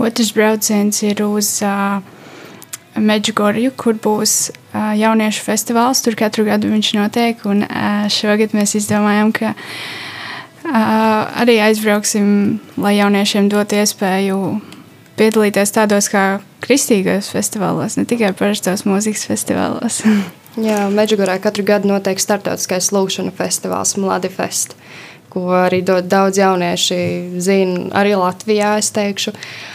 Otrs 0.03 0.33
brauciens 0.35 0.99
ir 1.03 1.21
uz 1.23 1.61
uh, 1.63 2.01
Medžugorju, 2.99 3.71
kur 3.79 3.95
būs 3.95 4.51
uh, 4.51 4.91
jauniešu 4.99 5.45
festivāls. 5.45 6.03
Tur 6.03 6.17
katru 6.19 6.43
gadu 6.47 6.69
viņš 6.73 6.89
notiek. 6.97 7.39
Un, 7.47 7.63
uh, 7.63 8.03
šogad 8.11 8.51
mēs 8.57 8.75
izdomājām, 8.81 9.31
ka 9.33 9.53
uh, 9.55 10.75
arī 11.39 11.57
aizbrauksim, 11.69 12.59
lai 12.75 12.97
jauniešiem 12.99 13.47
dotu 13.53 13.79
iespēju 13.79 14.39
piedalīties 15.17 15.71
tādos 15.71 16.09
kā 16.11 16.41
kristīgos 16.63 17.31
festivālos, 17.31 17.95
ne 17.97 18.05
tikai 18.09 18.33
parastos 18.35 18.83
mūzikas 18.89 19.27
festivālos. 19.29 20.03
Jā, 20.67 20.83
Meģigorā 20.93 21.39
katru 21.41 21.65
gadu 21.65 21.89
notiek 21.89 22.19
startautiskais 22.21 22.91
lūkšana 22.93 23.31
festivāls 23.33 23.95
Mladifest, 23.97 24.75
ko 25.33 25.47
arī 25.63 25.79
dod 25.85 26.11
daudz 26.11 26.37
jaunieši 26.37 26.99
zina, 27.41 27.87
arī 27.97 28.13
Latvijā, 28.19 28.75
es 28.83 28.91
teikšu. 28.93 29.33
Uh, 29.33 29.72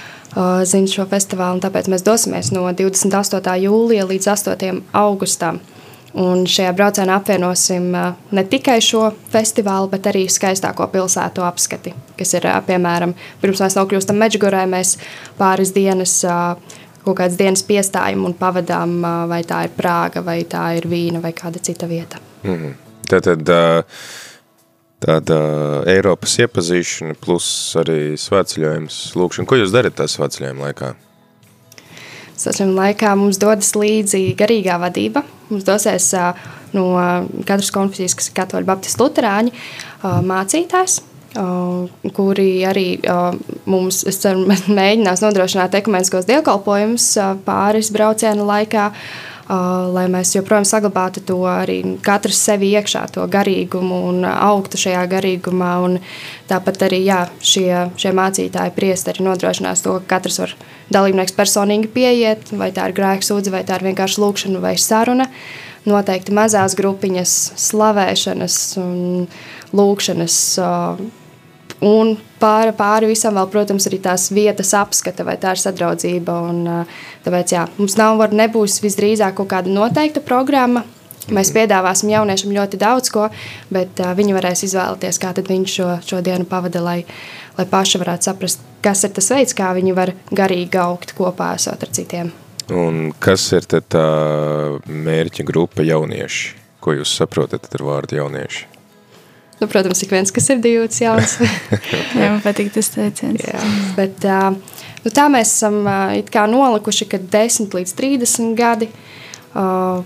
zina 0.64 0.90
šo 0.90 1.06
festivālu. 1.08 1.60
Tāpēc 1.62 1.88
mēs 1.92 2.04
dosimies 2.06 2.52
no 2.52 2.66
28. 2.72 3.56
jūlija 3.64 4.06
līdz 4.08 4.30
8. 4.34 4.80
augustam. 4.92 5.60
Un 6.18 6.46
šajā 6.48 6.72
braucienā 6.72 7.18
apvienosim 7.20 7.90
ne 8.32 8.44
tikai 8.48 8.78
šo 8.82 9.10
festivālu, 9.30 9.90
bet 9.92 10.08
arī 10.08 10.24
skaistāko 10.32 10.86
pilsētu 10.90 11.44
apskati, 11.44 11.92
kas 12.16 12.32
ir 12.34 12.48
piemēram, 12.66 13.12
pirms 13.42 13.60
mēs 13.60 13.76
nokļūstam 13.76 14.16
Meģigorē, 14.16 14.64
mēs 14.72 14.94
pāris 15.38 15.74
dienas, 15.76 16.16
kaut 17.04 17.18
kādas 17.20 17.36
dienas 17.36 17.62
piestājam 17.68 18.24
un 18.24 18.34
pavadām, 18.40 18.96
vai 19.28 19.42
tā 19.46 19.66
ir 19.68 19.76
Prāga, 19.76 20.24
vai 20.24 20.40
tā 20.48 20.64
ir 20.80 20.88
Vīna, 20.88 21.20
vai 21.22 21.34
kāda 21.36 21.60
cita 21.60 21.86
vieta. 21.86 22.18
Mm 22.42 22.56
-hmm. 22.56 22.74
Tātad, 23.08 23.48
uh 23.48 23.84
tāda 25.04 25.38
Eiropas 25.88 26.38
iepazīšana, 26.42 27.16
plus 27.22 27.48
arī 27.78 28.16
svētceļojums, 28.18 29.02
lūkšana. 29.18 29.48
Ko 29.48 29.58
jūs 29.60 29.74
darat 29.74 29.98
tā 29.98 30.08
svētceļojuma 30.10 30.68
laikā? 30.68 30.94
Svētceļojuma 32.38 32.80
laikā 32.84 33.12
mums 33.18 33.40
dodas 33.42 33.72
līdzi 33.78 34.22
garīgā 34.38 34.78
vadība. 34.82 35.24
Mums 35.48 35.66
dosies 35.66 36.10
no 36.76 36.88
katras 37.48 37.70
konfesijas, 37.74 38.16
kas 38.18 38.30
ir 38.30 38.36
katoļu 38.36 38.68
baptistu 38.68 39.06
luterāņi, 39.06 39.54
mācītājs, 40.28 40.98
kuri 42.14 42.50
arī 42.68 42.86
mums, 43.70 44.02
es 44.08 44.20
ceru, 44.22 44.44
mēģinās 44.80 45.24
nodrošināt 45.24 45.78
ekumeniskos 45.80 46.28
dievkalpojumus 46.28 47.10
pāris 47.46 47.90
braucienu 47.94 48.46
laikā, 48.48 48.90
lai 49.48 50.04
mēs 50.12 50.34
joprojām 50.36 50.66
saglabātu 50.68 51.22
to 51.24 51.38
arī 51.48 51.78
katrs 52.04 52.40
sevi 52.48 52.72
iekšā, 52.76 53.06
to 53.14 53.24
garīgumu 53.32 54.00
un 54.10 54.26
augtu 54.28 54.80
šajā 54.80 55.04
garīgumā. 55.08 55.70
Un 55.86 55.98
tāpat 56.50 56.84
arī 56.88 57.00
jā, 57.06 57.22
šie, 57.40 57.70
šie 57.96 58.12
mācītāji, 58.16 58.74
priesteri 58.76 59.24
nodrošinās 59.24 59.84
to, 59.84 59.96
ka 60.02 60.18
katrs 60.18 60.40
var 60.42 60.54
dalībnieks 60.92 61.36
personīgi 61.36 61.88
pieiet, 61.94 62.52
vai 62.52 62.70
tā 62.76 62.90
ir 62.90 62.96
grēksūdze, 62.98 63.52
vai 63.54 63.64
tā 63.64 63.78
ir 63.80 63.88
vienkārši 63.90 64.20
lūkšana 64.24 64.62
vai 64.64 64.76
saruna. 64.80 65.28
Noteikti 65.88 66.34
mazās 66.36 66.74
grupiņas, 66.76 67.36
slavēšanas 67.56 68.58
un 68.82 68.98
lūkšanas 69.72 70.36
Un 71.84 72.16
pāri, 72.42 72.72
pāri 72.74 73.06
visam 73.12 73.36
vēl, 73.38 73.46
protams, 73.52 73.86
arī 73.86 74.00
tās 74.02 74.28
vietas 74.34 74.72
apskata, 74.74 75.22
vai 75.26 75.36
tā 75.38 75.54
ir 75.54 75.62
sadraudzība. 75.62 76.38
Un, 76.50 76.86
tāpēc 77.22 77.54
jā, 77.54 77.66
mums 77.78 77.94
nav, 78.00 78.16
var, 78.18 78.34
nebūs 78.34 78.80
visdrīzāk 78.82 79.36
kaut 79.38 79.52
kāda 79.52 79.70
noteikta 79.70 80.22
programma. 80.24 80.82
Mēs 81.34 81.52
piedāvāsim 81.52 82.08
jauniešiem 82.08 82.54
ļoti 82.56 82.80
daudz 82.80 83.10
ko, 83.12 83.26
bet 83.74 84.00
uh, 84.00 84.14
viņi 84.16 84.32
varēs 84.32 84.64
izvēlēties, 84.64 85.18
kā 85.20 85.34
viņš 85.36 85.74
šo, 85.76 85.88
šo 86.08 86.22
dienu 86.24 86.48
pavada, 86.48 86.80
lai, 86.80 87.02
lai 87.58 87.66
paši 87.68 88.00
varētu 88.00 88.30
saprast, 88.30 88.64
kas 88.82 89.04
ir 89.04 89.12
tas 89.18 89.28
veids, 89.34 89.56
kā 89.56 89.74
viņi 89.76 89.92
var 89.96 90.14
garīgi 90.32 90.80
augt 90.80 91.12
kopā 91.18 91.52
esot 91.58 91.84
ar 91.84 91.92
citiem. 91.92 92.32
Un 92.72 93.12
kas 93.20 93.44
ir 93.56 93.68
tā 93.68 94.06
mērķa 94.88 95.44
grupa 95.48 95.84
jaunieši? 95.84 96.56
Ko 96.80 96.96
jūs 96.96 97.12
saprotat 97.20 97.68
ar 97.76 97.84
vārdu 97.84 98.20
jaunieši? 98.22 98.77
Nu, 99.58 99.66
protams, 99.66 100.02
ik 100.02 100.12
viens, 100.14 100.30
kas 100.30 100.48
ir 100.52 100.60
divs 100.62 101.00
jauns. 101.02 101.38
Jā, 102.18 102.30
man 102.30 102.42
patīk 102.44 102.70
tas 102.74 102.92
teiciens. 102.94 103.42
Jā, 103.42 103.62
bet, 103.96 104.22
nu, 105.02 105.10
tā 105.14 105.26
mēs 105.32 105.56
esam 105.58 105.82
nolikuši, 106.54 107.10
ka 107.10 107.18
10 107.18 107.74
līdz 107.74 107.94
30 107.98 108.54
gadi. 108.58 108.90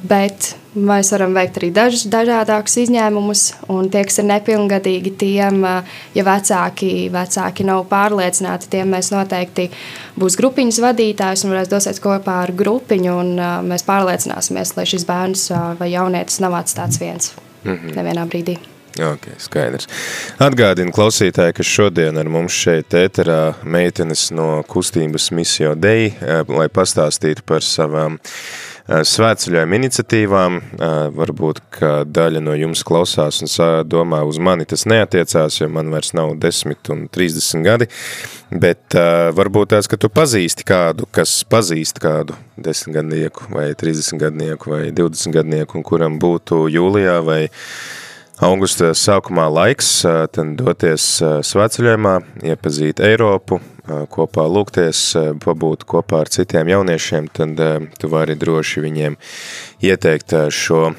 Bet 0.09 0.55
mēs 0.73 1.11
varam 1.13 1.35
veikt 1.37 1.59
arī 1.59 1.69
dažus 1.75 2.07
dažādākus 2.09 2.79
izņēmumus. 2.87 3.43
Un 3.75 3.91
tie, 3.93 4.05
kas 4.09 4.21
ir 4.23 4.29
nepilngadīgi, 4.31 5.13
tiem, 5.21 5.61
ja 6.17 6.25
vecāki, 6.25 7.11
vecāki 7.13 7.67
nav 7.69 7.85
pārliecināti, 7.91 8.71
tiem 8.73 8.95
mēs 8.95 9.13
noteikti 9.13 9.69
būs 10.17 10.39
grupiņas 10.41 10.81
vadītājs 10.87 11.45
un 11.45 11.53
varēs 11.53 11.73
dosies 11.75 12.01
kopā 12.01 12.41
ar 12.47 12.57
grupiņu. 12.57 13.21
Mēs 13.69 13.85
pārliecināsimies, 13.89 14.77
lai 14.79 14.89
šis 14.89 15.09
bērns 15.11 15.49
vai 15.83 15.93
jaunietis 15.93 16.41
nav 16.41 16.57
atstāts 16.63 17.03
viens 17.03 17.35
mm 17.65 17.75
-hmm. 17.75 17.97
nevienā 17.99 18.31
brīdī. 18.31 18.72
Ok, 19.01 19.25
skaidrs. 19.41 19.87
Atgādinu 20.43 20.93
klausītāji, 20.93 21.55
ka 21.57 21.65
šodien 21.65 22.19
ar 22.21 22.29
mums 22.29 22.53
šeit 22.53 22.93
ēterā 22.93 23.55
meitenes 23.65 24.27
no 24.37 24.59
kustības 24.69 25.31
Misio 25.33 25.73
Dei, 25.81 26.11
eh, 26.13 26.43
lai 26.45 26.67
pastāstītu 26.69 27.41
par 27.49 27.65
savām 27.65 28.19
eh, 28.21 29.01
svētceļojuma 29.09 29.79
iniciatīvām. 29.79 30.59
Eh, 30.59 30.97
varbūt, 31.17 31.63
ka 31.73 31.93
daļa 32.05 32.43
no 32.45 32.59
jums 32.59 32.85
klausās 32.85 33.41
un 33.41 33.89
domā 33.89 34.21
uz 34.29 34.37
mani 34.37 34.69
tas 34.69 34.85
neatiecās, 34.85 35.63
jo 35.63 35.71
man 35.73 35.89
vairs 35.89 36.13
nav 36.13 36.37
10 36.37 36.93
un 36.93 37.09
30 37.09 37.65
gadi, 37.65 37.89
bet 38.51 38.93
varbūt 39.33 39.73
tās, 39.73 39.89
ka 39.89 39.97
tu 39.97 40.13
pazīsti 40.13 40.69
kādu, 40.69 41.09
kas 41.09 41.47
pazīst 41.49 41.97
kādu 42.03 42.37
10 42.61 42.93
gadnieku 42.93 43.49
vai 43.49 43.71
30 43.73 44.21
gadnieku 44.21 44.77
vai 44.77 44.85
20 44.93 45.33
gadnieku 45.33 45.81
un 45.81 45.83
kuram 45.83 46.21
būtu 46.21 46.67
jūlijā 46.69 47.21
vai 47.25 47.43
augusta 48.41 48.93
sākumā 48.97 49.45
laiks 49.53 49.91
doties 50.57 51.05
svētceļojumā, 51.45 52.17
iepazīt 52.55 53.03
Eiropu, 53.05 53.61
kopā 54.13 54.47
lūgties, 54.49 55.05
pabūt 55.43 55.85
kopā 55.91 56.23
ar 56.25 56.33
citiem 56.33 56.71
jauniešiem, 56.71 57.31
tad 57.35 57.63
tu 57.99 58.13
vari 58.13 58.37
droši 58.39 58.85
viņiem 58.85 59.17
ieteikt 59.83 60.37
šo 60.55 60.93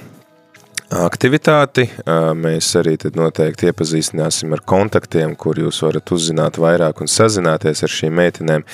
aktivitāti. 0.94 1.88
Mēs 2.38 2.68
arī 2.78 2.98
tad 3.02 3.16
noteikti 3.18 3.72
iepazīstināsim 3.72 4.54
ar 4.54 4.62
kontaktiem, 4.62 5.34
kur 5.40 5.58
jūs 5.58 5.82
varat 5.82 6.12
uzzināt 6.14 6.60
vairāk 6.62 7.02
un 7.02 7.10
sazināties 7.10 7.82
ar 7.88 7.94
šīm 7.96 8.14
meitenēm. 8.20 8.68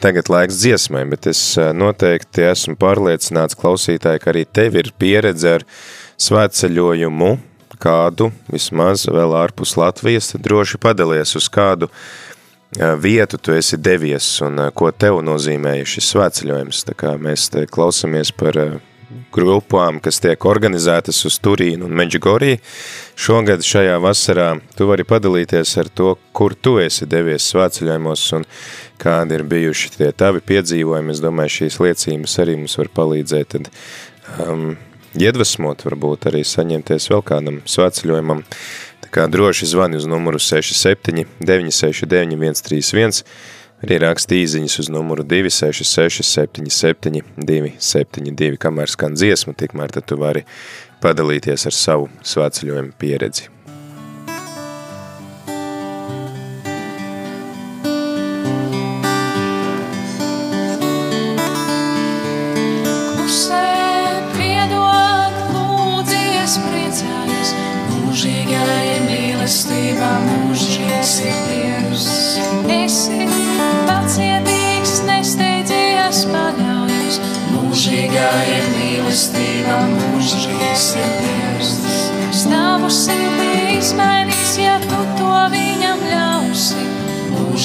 Tagad 0.00 0.30
laiks 0.32 0.62
dziesmai, 0.62 1.04
bet 1.10 1.28
es 1.28 1.42
noteikti 1.58 2.46
esmu 2.48 2.78
pārliecināts 2.80 3.58
klausītāji, 3.58 4.22
ka 4.22 4.32
arī 4.32 4.46
tev 4.48 4.80
ir 4.80 4.94
pieredze 4.96 5.58
ar 5.58 5.66
svētceļojumu, 6.18 7.36
kādu, 7.80 8.32
vismaz 8.52 9.06
vēl 9.10 9.36
ārpus 9.38 9.76
Latvijas, 9.80 10.32
tad 10.32 10.44
droši 10.46 10.80
padalies 10.82 11.36
uz 11.38 11.48
kādu 11.52 11.90
vietu 13.00 13.38
tu 13.40 13.54
esi 13.56 13.78
devies 13.80 14.26
un 14.44 14.68
ko 14.76 14.90
tev 14.92 15.22
nozīmēja 15.24 15.88
šis 15.88 16.12
svētceļojums. 16.12 16.84
Tā 16.90 16.96
kā 16.98 17.14
mēs 17.20 17.48
te 17.54 17.64
klausamies 17.70 18.34
par 18.36 18.58
grupām, 19.32 20.00
kas 20.04 20.20
tiek 20.20 20.44
organizētas 20.48 21.20
uz 21.28 21.38
Turīnu 21.40 21.86
un 21.88 21.94
Medžugoriju. 21.96 22.58
Šogad 23.18 23.64
šajā 23.64 23.96
vasarā 24.02 24.48
tu 24.76 24.88
vari 24.88 25.06
padalīties 25.08 25.74
ar 25.80 25.88
to, 25.88 26.14
kur 26.36 26.54
tu 26.54 26.76
esi 26.82 27.08
devies 27.08 27.48
svētceļojumos 27.52 28.26
un 28.38 28.44
kādi 29.00 29.38
ir 29.38 29.46
bijuši 29.48 29.94
tie 29.96 30.10
tavi 30.12 30.42
piedzīvojumi. 30.44 31.14
Es 31.14 31.22
domāju, 31.24 31.56
šīs 31.60 31.80
liecības 31.82 32.38
arī 32.44 32.58
mums 32.60 32.76
var 32.80 32.92
palīdzēt 33.00 33.56
tad, 33.56 33.72
um, 34.44 34.74
iedvesmot, 35.16 35.84
varbūt 35.86 36.28
arī 36.30 36.42
saņemties 36.46 37.08
vēl 37.12 37.22
kādam 37.26 37.60
svētceļojumam. 37.68 38.42
Tā 39.04 39.12
kā 39.14 39.26
droši 39.30 39.70
zvani 39.70 40.00
uz 40.00 40.08
numuru 40.10 40.40
67 40.42 41.24
969 41.40 42.60
131, 42.60 43.22
arī 43.86 44.00
raksti 44.04 44.40
īziņas 44.42 44.78
uz 44.84 44.90
numuru 44.92 45.24
266 45.24 46.26
77 46.26 47.22
272, 47.38 48.58
kamēr 48.60 48.92
skan 48.92 49.16
dziesma, 49.16 49.56
tikmēr 49.56 49.94
tad 49.96 50.08
tu 50.10 50.18
vari 50.20 50.44
padalīties 51.04 51.68
ar 51.70 51.76
savu 51.76 52.10
svētceļojumu 52.26 52.98
pieredzi. 52.98 53.57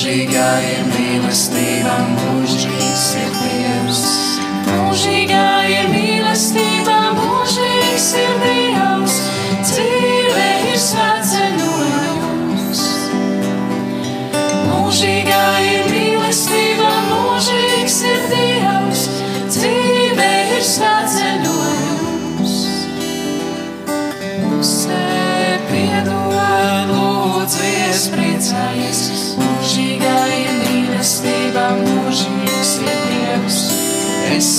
mūžīgā 0.04 0.48
ir 0.68 0.88
mīlestība, 0.92 1.94
mūžīgs 2.12 3.04
ir 3.22 3.30
Dievs. 3.38 4.02
Mūžīgā 4.68 5.46
ir 5.78 5.88
mīlestība, 5.96 6.98
mūžīgs 7.22 8.12
ir 8.20 8.36
Dievs. 8.44 8.63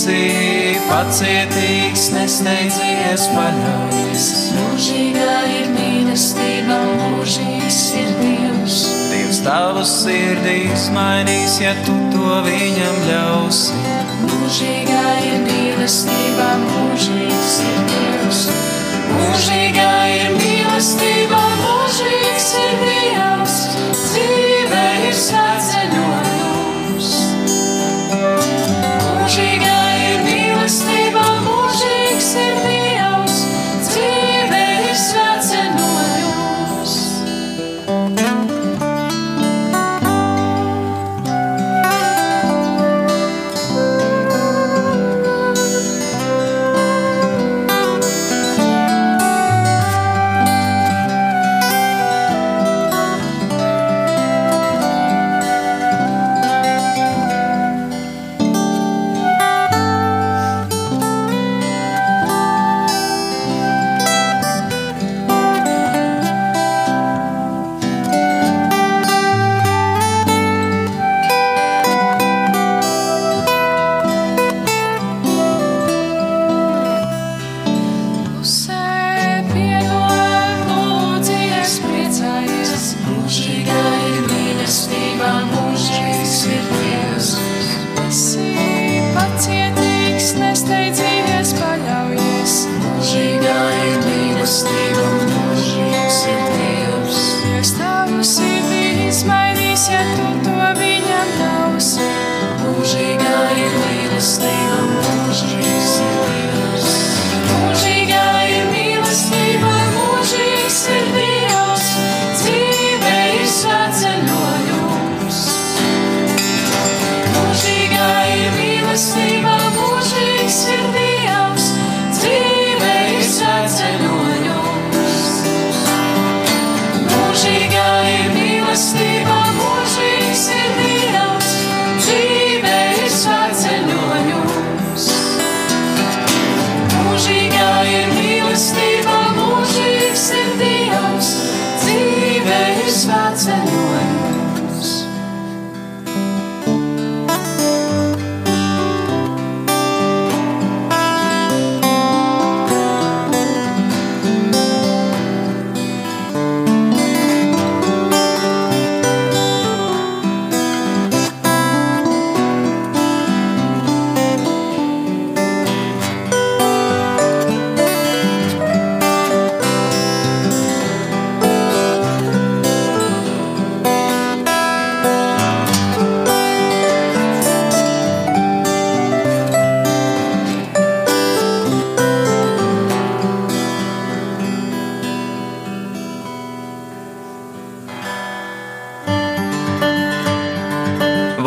Esi 0.04 0.76
pacietīgs, 0.88 2.10
nesteidzies 2.12 3.24
paļaujies. 3.32 4.26
Mūžīgā 4.56 5.36
ir 5.56 5.70
mīlestība, 5.72 6.76
mūžīgs 7.00 7.78
ir 8.00 8.10
Dievs. 8.20 8.78
Dievs 9.12 9.40
tavu 9.44 9.84
sirdī 9.88 10.68
mainīs, 10.92 11.56
ja 11.62 11.72
tu 11.86 11.94
to 12.12 12.42
viņam 12.44 13.00
ļausi. 13.08 13.80
Mūžīgā 14.28 15.06
ir 15.24 15.40
mīlestība, 15.48 16.50
mūžīgs 16.66 17.58
ir 17.64 17.80
Dievs. 17.92 18.44
Mūžīgā 19.14 19.92
ir 20.18 20.36
mīlestība, 20.36 21.42
mūžīgs 21.64 22.50
ir 22.60 22.76
Dievs. 22.84 23.60
Dzīve 24.04 24.86
ir 25.08 25.14
svētceļojums. 25.14 25.63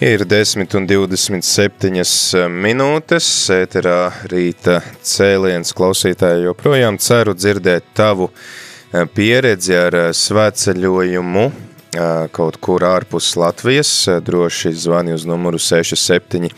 Ir 0.00 0.24
10 0.26 0.72
un 0.74 0.88
27 0.90 2.48
minūtes, 2.50 3.26
ēterā 3.54 3.98
rīta 4.26 4.80
cēliens 5.06 5.70
klausītāji 5.70 6.48
joprojām 6.48 6.98
ceru 6.98 7.30
dzirdēt 7.38 7.92
tavu 7.94 8.26
eh, 8.26 9.04
pieredzi 9.14 9.76
ar 9.78 9.94
eh, 9.94 10.08
svētceļojumu 10.10 11.44
eh, 11.46 12.26
kaut 12.34 12.58
kur 12.58 12.82
ārpus 12.88 13.36
Latvijas. 13.38 13.92
Droši 14.26 14.74
zvani 14.74 15.14
uz 15.14 15.28
numuru 15.30 15.62
67 15.62 16.50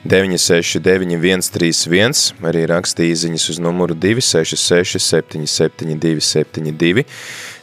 969 0.00 1.20
131, 1.20 2.16
arī 2.48 2.64
rakstīja 2.64 3.12
īziņas 3.12 3.48
uz 3.52 3.58
numuru 3.60 3.92
266 3.92 4.96
772 5.04 6.24
72. 6.24 7.04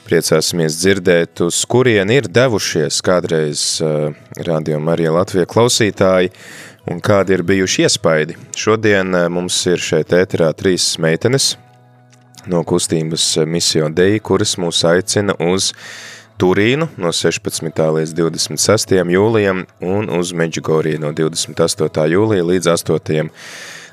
Priecāsimies 0.08 0.78
dzirdēt, 0.80 1.42
uz 1.44 1.58
kurien 1.68 2.08
ir 2.16 2.30
devušies 2.32 3.02
kādreiz 3.04 3.64
uh, 3.84 4.14
Radio 4.48 4.78
Marija 4.80 5.12
Latvija 5.12 5.44
klausītāji 5.52 6.30
un 6.88 7.02
kādi 7.04 7.36
ir 7.36 7.44
bijuši 7.44 7.84
iespaidi. 7.84 8.38
Šodien 8.56 9.12
uh, 9.12 9.26
mums 9.28 9.58
ir 9.68 9.84
šeit 9.84 10.16
ēterā 10.16 10.54
trīs 10.56 10.94
meitenes 11.04 11.58
no 12.48 12.64
kustības 12.64 13.26
Misio 13.52 13.90
Dei, 13.92 14.22
kuras 14.24 14.56
mūs 14.56 14.80
aicina 14.88 15.36
uz 15.44 15.74
Turīnu 16.40 16.88
no 16.96 17.12
16. 17.12 17.84
līdz 18.00 18.16
26. 18.16 18.96
jūlijam 19.12 19.66
un 19.84 20.08
uz 20.22 20.32
Meģigoriju 20.32 21.04
no 21.04 21.12
28. 21.12 22.08
jūlija 22.16 22.48
līdz 22.48 22.72
8. 22.78 23.36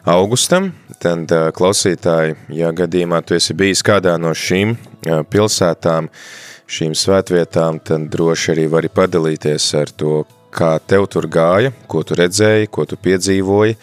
Augustam. 0.05 0.71
Tad 1.03 1.33
klausītāji, 1.57 2.37
ja 2.57 2.71
gadījumā 2.77 3.21
tu 3.27 3.37
esi 3.37 3.57
bijis 3.57 3.83
kādā 3.85 4.14
no 4.21 4.33
šīm 4.37 4.77
pilsētām, 5.33 6.09
šīm 6.64 6.95
svētvietām, 6.97 7.81
tad 7.85 8.09
droši 8.12 8.53
arī 8.55 8.67
vari 8.73 8.90
padalīties 8.93 9.69
ar 9.81 9.93
to, 9.93 10.23
kā 10.55 10.77
tev 10.87 11.09
tur 11.11 11.27
gāja, 11.29 11.73
ko 11.90 12.05
tu 12.07 12.17
redzēji, 12.19 12.71
ko 12.73 12.85
tu 12.88 12.97
piedzīvoji, 13.01 13.77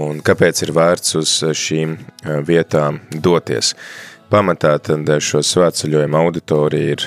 un 0.00 0.22
kāpēc 0.24 0.62
ir 0.64 0.72
vērts 0.76 1.18
uz 1.20 1.34
šīm 1.52 1.98
vietām 2.48 3.02
doties. 3.12 3.74
Pamatā 4.28 4.74
tad 4.84 5.08
šo 5.24 5.40
svētceļojumu 5.44 6.18
auditorija 6.18 6.96
ir 6.96 7.04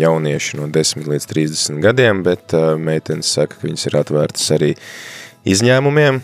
jaunieši 0.00 0.60
no 0.60 0.70
10 0.72 1.10
līdz 1.10 1.26
30 1.32 1.82
gadiem, 1.84 2.22
bet 2.24 2.54
meitenes 2.80 3.34
saka, 3.36 3.58
ka 3.58 3.66
viņas 3.66 3.90
ir 3.90 3.98
atvērtas 4.00 4.46
arī 4.56 4.70
izņēmumiem, 5.52 6.22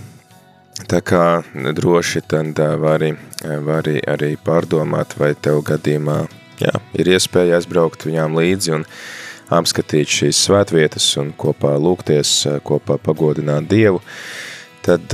tā 0.88 1.02
kā 1.04 1.42
droši 1.76 2.22
tad 2.30 2.58
vari, 2.82 3.12
vari 3.42 3.98
arī 4.08 4.34
pārdomāt, 4.36 5.16
vai 5.18 5.32
tev 5.34 5.62
gadījumā 5.68 6.18
jā, 6.62 6.74
ir 6.98 7.12
iespēja 7.14 7.58
aizbraukt 7.60 8.06
viņām 8.08 8.38
līdzi 8.38 8.76
un 8.78 8.86
apskatīt 9.52 10.08
šīs 10.08 10.44
svētvietas 10.46 11.08
un 11.20 11.32
kopā 11.36 11.74
lūgties, 11.76 12.34
kopā 12.64 12.98
pagodināt 13.02 13.68
Dievu, 13.70 14.00
tad 14.86 15.12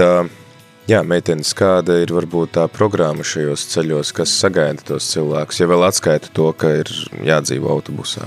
Jā, 0.88 1.02
meitenes, 1.04 1.50
kāda 1.52 1.98
ir 2.00 2.14
varbūt 2.16 2.54
tā 2.56 2.62
programma 2.72 3.20
šajos 3.20 3.66
ceļos, 3.74 4.08
kas 4.16 4.32
sagaida 4.40 4.80
tos 4.88 5.04
cilvēkus, 5.12 5.58
ja 5.60 5.66
vēl 5.68 5.82
atskaita 5.84 6.30
to, 6.32 6.46
ka 6.56 6.70
ir 6.78 6.88
jādzīvo 7.28 7.68
autobusā? 7.74 8.24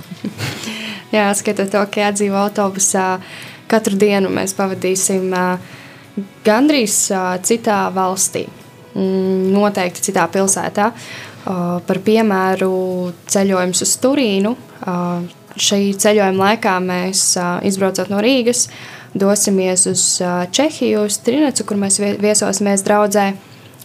Jā, 1.15 1.25
skaitot 1.33 1.71
to, 1.73 1.81
ka 1.89 2.03
jādzīvo 2.03 2.37
autobusā, 2.37 3.15
katru 3.71 3.97
dienu 3.97 4.29
mēs 4.29 4.53
pavadīsim 4.53 5.33
gandrīz 6.45 6.95
citā 7.47 7.81
valstī, 7.95 8.45
mm, 8.93 9.51
noteikti 9.55 10.09
citā 10.09 10.27
pilsētā. 10.31 10.91
Par 11.41 11.97
piemēru 12.05 12.73
ceļojums 13.33 13.81
uz 13.81 13.93
Turīnu. 13.97 14.55
Šī 15.57 15.79
ceļojuma 15.97 16.43
laikā 16.45 16.75
mēs 16.85 17.23
izbraucot 17.65 18.11
no 18.13 18.21
Rīgas, 18.21 18.67
dosimies 19.17 19.87
uz 19.89 20.03
Čehiju, 20.53 21.07
uz 21.09 21.17
Trinecu, 21.25 21.65
kur 21.65 21.81
mēs 21.81 21.97
viesosimies 21.99 22.85
draudzē. 22.85 23.25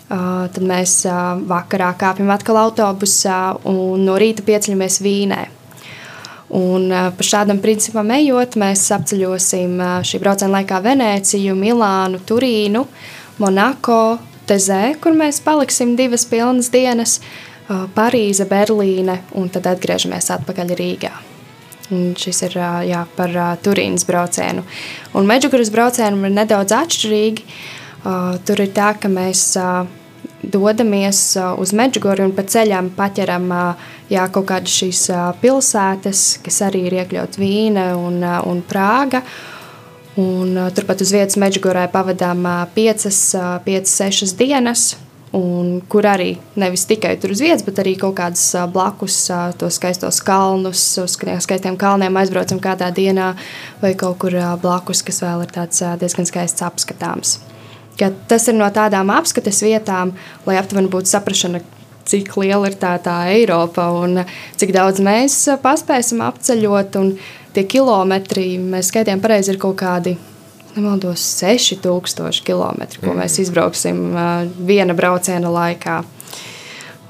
Tad 0.07 0.63
mēs 0.63 1.01
vakarā 1.49 1.95
kāpjam 1.99 2.31
atkal 2.31 2.61
autobusā 2.61 3.57
un 3.67 4.05
no 4.05 4.21
rīta 4.21 4.45
pieceļamies 4.47 5.01
Vīnē. 5.03 5.41
Un 6.57 6.89
pa 6.89 7.25
šādam 7.27 7.59
principam 7.61 8.09
ejot, 8.15 8.55
mēs 8.57 8.87
apceļosim 8.97 9.77
šī 10.09 10.21
brauciena 10.23 10.55
laikā 10.59 10.79
Venēciju, 10.85 11.53
Milānu, 11.59 12.23
Turīnu, 12.25 12.87
Monako, 13.43 14.17
Tezē, 14.49 14.95
kur 15.03 15.13
mēs 15.19 15.43
paliksim 15.45 15.97
divas 15.99 16.25
pilnas 16.31 16.71
dienas, 16.73 17.19
Parīze, 17.67 18.47
Berlīne 18.49 19.19
un 19.37 19.51
tad 19.53 19.67
atgriežamies 19.69 20.31
atpakaļ 20.37 20.73
Rīgā. 20.79 21.11
Un 21.93 22.15
šis 22.19 22.43
ir 22.49 22.57
jā, 22.89 23.05
par 23.19 23.35
Turīnas 23.63 24.07
braucienu. 24.07 24.65
Un 25.19 25.29
Meģuguras 25.29 25.71
braucienu 25.75 26.25
ir 26.25 26.35
nedaudz 26.35 26.73
atšķirīgi. 26.79 27.45
Tur 28.47 28.63
ir 28.63 28.73
tā, 28.75 28.95
ka 29.03 29.11
mēs 29.11 29.51
dodamies 30.53 31.21
uz 31.59 31.73
Meģuguru 31.77 32.27
un 32.29 32.35
pa 32.37 32.45
ceļam 32.47 32.91
paķeram 32.97 33.49
jā, 34.13 34.27
kaut 34.33 34.49
kādas 34.51 34.75
šīs 34.81 35.07
pilsētas, 35.43 36.27
kas 36.45 36.63
arī 36.67 36.87
ir 36.89 37.01
iekļaut 37.03 37.39
Vīna 37.41 37.91
un, 38.01 38.23
un 38.23 38.63
Prāga. 38.67 39.23
Un 40.17 40.55
turpat 40.73 41.03
uz 41.05 41.11
vietas 41.13 41.37
Meģigorē 41.37 41.91
pavadām 41.93 42.47
5-6 42.77 44.33
dienas 44.39 44.95
un 45.37 45.83
kur 45.89 46.07
arī 46.09 46.37
nevis 46.57 46.87
tikai 46.89 47.17
tur 47.21 47.35
uz 47.35 47.43
vietas, 47.45 47.65
bet 47.67 47.81
arī 47.83 47.97
kaut 48.01 48.17
kādas 48.17 48.45
blakus 48.73 49.19
tos 49.61 49.77
skaistos 49.81 50.23
kalnus, 50.25 50.85
uz 51.03 51.19
skaistiem 51.19 51.77
kalniem 51.81 52.17
aizbraucam 52.17 52.63
kādā 52.63 52.89
dienā 52.95 53.35
vai 53.83 53.93
kaut 53.99 54.21
kur 54.23 54.39
blakus, 54.63 55.05
kas 55.05 55.21
vēl 55.25 55.45
ir 55.45 55.53
tāds 55.59 55.85
diezgan 56.01 56.29
skaists 56.29 56.65
apskatāms. 56.65 57.37
Tas 57.97 58.49
ir 58.51 58.59
no 58.59 58.69
tādām 58.73 59.11
apskates 59.15 59.63
vietām, 59.65 60.13
lai 60.45 60.59
aptuveni 60.61 60.91
būtu 60.93 61.09
saprašana, 61.09 61.63
cik 62.07 62.37
liela 62.39 62.69
ir 62.69 62.77
tā, 62.79 62.95
tā 63.03 63.17
Eiropa 63.33 63.89
un 63.97 64.23
cik 64.61 64.75
daudz 64.77 65.03
mēs 65.05 65.39
paspēsim 65.63 66.23
apceļot. 66.27 67.01
Tie 67.57 67.65
kilometri, 67.65 68.59
mēs 68.61 68.91
skaitījām 68.93 69.23
pareizi, 69.25 69.55
ir 69.55 69.61
kaut 69.63 69.79
kādi 69.81 70.19
nemaldos, 70.77 71.23
6000 71.41 72.43
km, 72.45 72.83
ko 73.01 73.15
mm. 73.15 73.21
mēs 73.23 73.39
izbrauksim 73.41 74.03
viena 74.69 74.97
brauciena 74.97 75.49
laikā. 75.53 76.03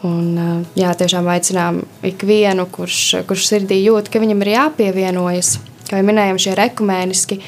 Un, 0.06 0.66
jā, 0.78 0.92
tiešām 0.94 1.26
aicinām 1.32 1.80
ikvienu, 2.06 2.68
kurš, 2.70 3.24
kurš 3.26 3.46
sirdī 3.48 3.80
jūt, 3.80 4.10
ka 4.12 4.20
viņam 4.22 4.44
ir 4.44 4.52
jāpievienojas. 4.52 5.56
Kā 5.86 5.98
jau 5.98 6.06
minējām, 6.06 6.38
šie 6.42 6.54
rekumēniski. 6.58 7.40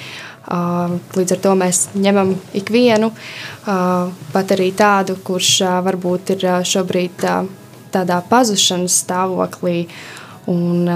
Līdz 0.49 1.35
ar 1.35 1.41
to 1.45 1.55
mēs 1.61 1.83
ņemam 1.93 2.33
ikvienu, 2.57 3.11
pat 4.33 4.55
arī 4.57 4.71
tādu, 4.77 5.19
kurš 5.25 5.51
varbūt 5.85 6.33
ir 6.37 6.47
šobrīd 6.65 7.27
tādā 7.93 8.21
pazušanas 8.31 8.97
stāvoklī. 9.05 9.83
Un, 10.49 10.89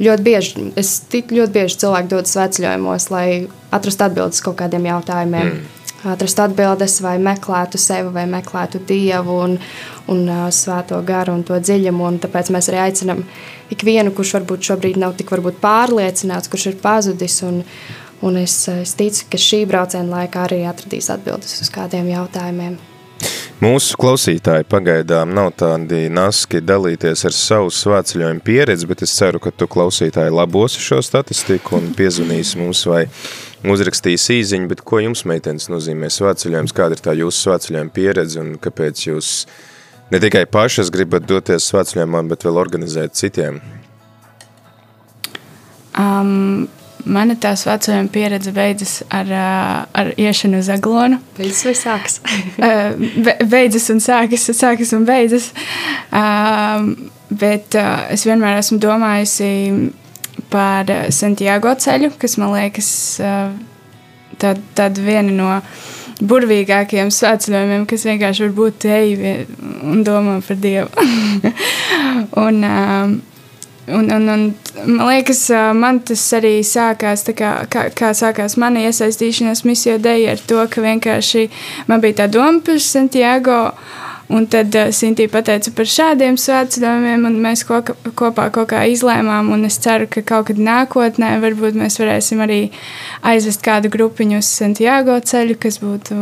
ļoti 0.00 0.24
bieži, 0.24 0.66
es 0.80 0.98
ļoti 1.12 1.52
bieži 1.52 1.80
cilvēki 1.84 2.12
dodas 2.12 2.36
sveceļojumos, 2.36 3.08
lai 3.12 3.26
atrastu 3.74 4.06
atbildes 4.06 4.44
kaut 4.44 4.58
kādiem 4.60 4.88
jautājumiem. 4.90 5.50
Mm. 5.52 5.72
Atrast 6.06 6.38
atbildes, 6.38 7.00
vai 7.02 7.16
meklētu 7.18 7.80
sevi, 7.82 8.12
vai 8.14 8.26
meklētu 8.30 8.78
dievu 8.86 9.38
un, 9.42 9.56
un 10.12 10.20
uh, 10.28 10.42
svēto 10.54 11.00
garu 11.02 11.34
un 11.34 11.42
to 11.42 11.56
dziļumu. 11.58 12.04
Un 12.06 12.18
tāpēc 12.22 12.52
mēs 12.54 12.68
arī 12.70 12.82
aicinām 12.84 13.24
ikvienu, 13.74 14.12
kurš 14.14 14.36
varbūt 14.36 14.68
šobrīd 14.68 15.00
nav 15.02 15.16
tik 15.18 15.32
pārliecināts, 15.64 16.52
kurš 16.52 16.68
ir 16.70 16.76
pazudis. 16.84 17.40
Un, 17.48 17.64
un 18.24 18.36
es, 18.40 18.58
es 18.72 18.96
ticu, 18.96 19.26
ka 19.32 19.40
šī 19.40 19.64
brauciena 19.68 20.22
laikā 20.22 20.46
arī 20.48 20.62
atradīs 20.68 21.10
atbildes 21.12 21.58
uz 21.60 21.72
kādiem 21.72 22.08
jautājumiem. 22.12 22.76
Mūsu 23.56 23.96
klausītāji 23.96 24.66
pagaidām 24.68 25.30
nav 25.32 25.54
tādi 25.56 26.10
naski 26.12 26.60
dalīties 26.60 27.22
ar 27.24 27.32
savu 27.32 27.70
svētceļojumu 27.72 28.42
pieredzi, 28.44 28.84
bet 28.90 29.00
es 29.06 29.14
ceru, 29.16 29.40
ka 29.40 29.48
tu 29.48 29.64
klausītāji 29.72 30.34
labosi 30.34 30.82
šo 30.84 30.98
statistiku 31.00 31.78
un 31.78 31.94
piezvanīs 31.96 32.52
mums 32.60 32.84
vai 32.84 33.06
uzrakstīs 33.64 34.28
īziņu, 34.34 34.68
bet 34.68 34.84
ko 34.84 35.00
jums, 35.00 35.24
meitenes, 35.24 35.70
nozīmē 35.72 36.12
svētceļojums, 36.12 36.76
kāda 36.76 36.98
ir 36.98 37.02
tā 37.06 37.16
jūsu 37.16 37.46
svētceļojuma 37.46 37.96
pieredze 37.96 38.42
un 38.44 38.52
kāpēc 38.60 39.06
jūs 39.08 39.32
ne 40.12 40.20
tikai 40.20 40.44
pašas 40.52 40.92
gribat 40.92 41.24
doties 41.24 41.70
svētceļojumā, 41.72 42.26
bet 42.28 42.44
vēl 42.44 42.60
organizēt 42.60 43.16
citiem? 43.16 43.62
Um, 45.96 46.68
Mana 47.06 47.36
tā 47.38 47.52
vecuma 47.54 48.08
pieredze 48.12 48.50
beidzas 48.54 48.96
ar, 49.14 49.30
ar 49.94 50.12
iešanu 50.18 50.58
uz 50.62 50.70
aglonu. 50.72 51.20
Beidzas 51.38 51.64
vai 51.68 51.74
sākas? 51.78 52.18
beidzas 53.52 53.86
un 53.94 54.02
sākas, 54.02 54.48
sākas 54.58 54.92
un 54.96 55.06
beidzas. 55.06 55.52
Bet 57.30 57.78
es 57.78 58.26
vienmēr 58.26 58.58
esmu 58.58 58.80
domājusi 58.82 59.50
par 60.50 60.90
Santiago 61.14 61.72
ceļu, 61.78 62.12
kas 62.20 62.36
man 62.42 62.54
liekas 62.56 62.90
tāda 64.40 64.60
tād 64.76 65.00
viena 65.02 65.32
no 65.32 65.52
burvīgākajiem 66.16 67.10
svētceļojumiem, 67.12 67.84
kas 67.88 68.06
vienkārši 68.08 68.46
var 68.46 68.52
būt 68.56 68.78
te 68.86 69.00
un 69.84 70.02
domā 70.06 70.38
par 70.46 70.60
Dievu. 70.60 70.88
un, 72.46 72.62
Un, 73.86 74.10
un, 74.10 74.28
un, 74.28 74.54
man 74.86 75.06
liekas, 75.06 75.44
man 75.78 76.00
tas 76.02 76.24
arī 76.34 76.58
sākās, 76.66 77.22
kā, 77.38 77.50
kā, 77.70 77.84
kā 77.94 78.10
sākās 78.18 78.56
mana 78.58 78.82
iesaistīšanās 78.88 79.62
misijā 79.66 80.00
dēļ, 80.02 80.24
ar 80.32 80.42
to, 80.50 80.58
ka 80.70 80.82
vienkārši 80.82 81.44
man 81.86 82.02
bija 82.02 82.24
tā 82.24 82.26
doma 82.34 82.64
par 82.66 82.82
Santiago. 82.82 83.60
Un 84.26 84.48
tad 84.50 84.74
uh, 84.74 84.88
Sintīna 84.90 85.30
pateica 85.30 85.70
par 85.70 85.86
šādiem 85.86 86.34
svētceļojumiem, 86.42 87.28
un 87.28 87.36
mēs 87.44 87.60
ko, 87.68 87.78
kopā 88.18 88.48
kaut 88.50 88.72
kā 88.72 88.80
izlēmām. 88.90 89.52
Es 89.68 89.76
ceru, 89.84 90.08
ka 90.10 90.24
kaut 90.26 90.48
kad 90.48 90.58
nākotnē 90.58 91.36
varbūt 91.44 91.78
mēs 91.78 92.00
varēsim 92.02 92.42
arī 92.42 92.58
aizvest 93.22 93.62
kādu 93.62 93.92
grupiņu 93.94 94.40
uz 94.42 94.50
Santiago 94.50 95.20
ceļu, 95.22 95.54
kas 95.62 95.78
būtu 95.78 96.18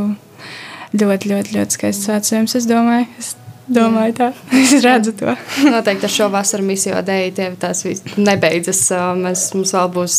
ļoti, 1.00 1.32
ļoti, 1.32 1.56
ļoti 1.56 1.78
skaists 1.78 2.10
svētceļojums. 2.10 2.58
Es 2.60 2.68
domāju, 2.68 3.08
es 3.22 3.32
Domāju, 3.64 4.16
tā. 4.18 4.32
Es 4.62 4.74
redzu 4.84 5.14
to. 5.16 5.32
Noteikti 5.74 6.08
ar 6.08 6.12
šo 6.12 6.28
vasaru 6.32 6.66
misiju 6.66 7.00
dēļ 7.06 7.30
tev 7.36 7.56
tas 7.62 7.84
nebeidzas. 8.16 8.82
Mēs, 9.20 9.46
mums 9.56 9.72
vēl 9.76 9.88
būs 9.94 10.18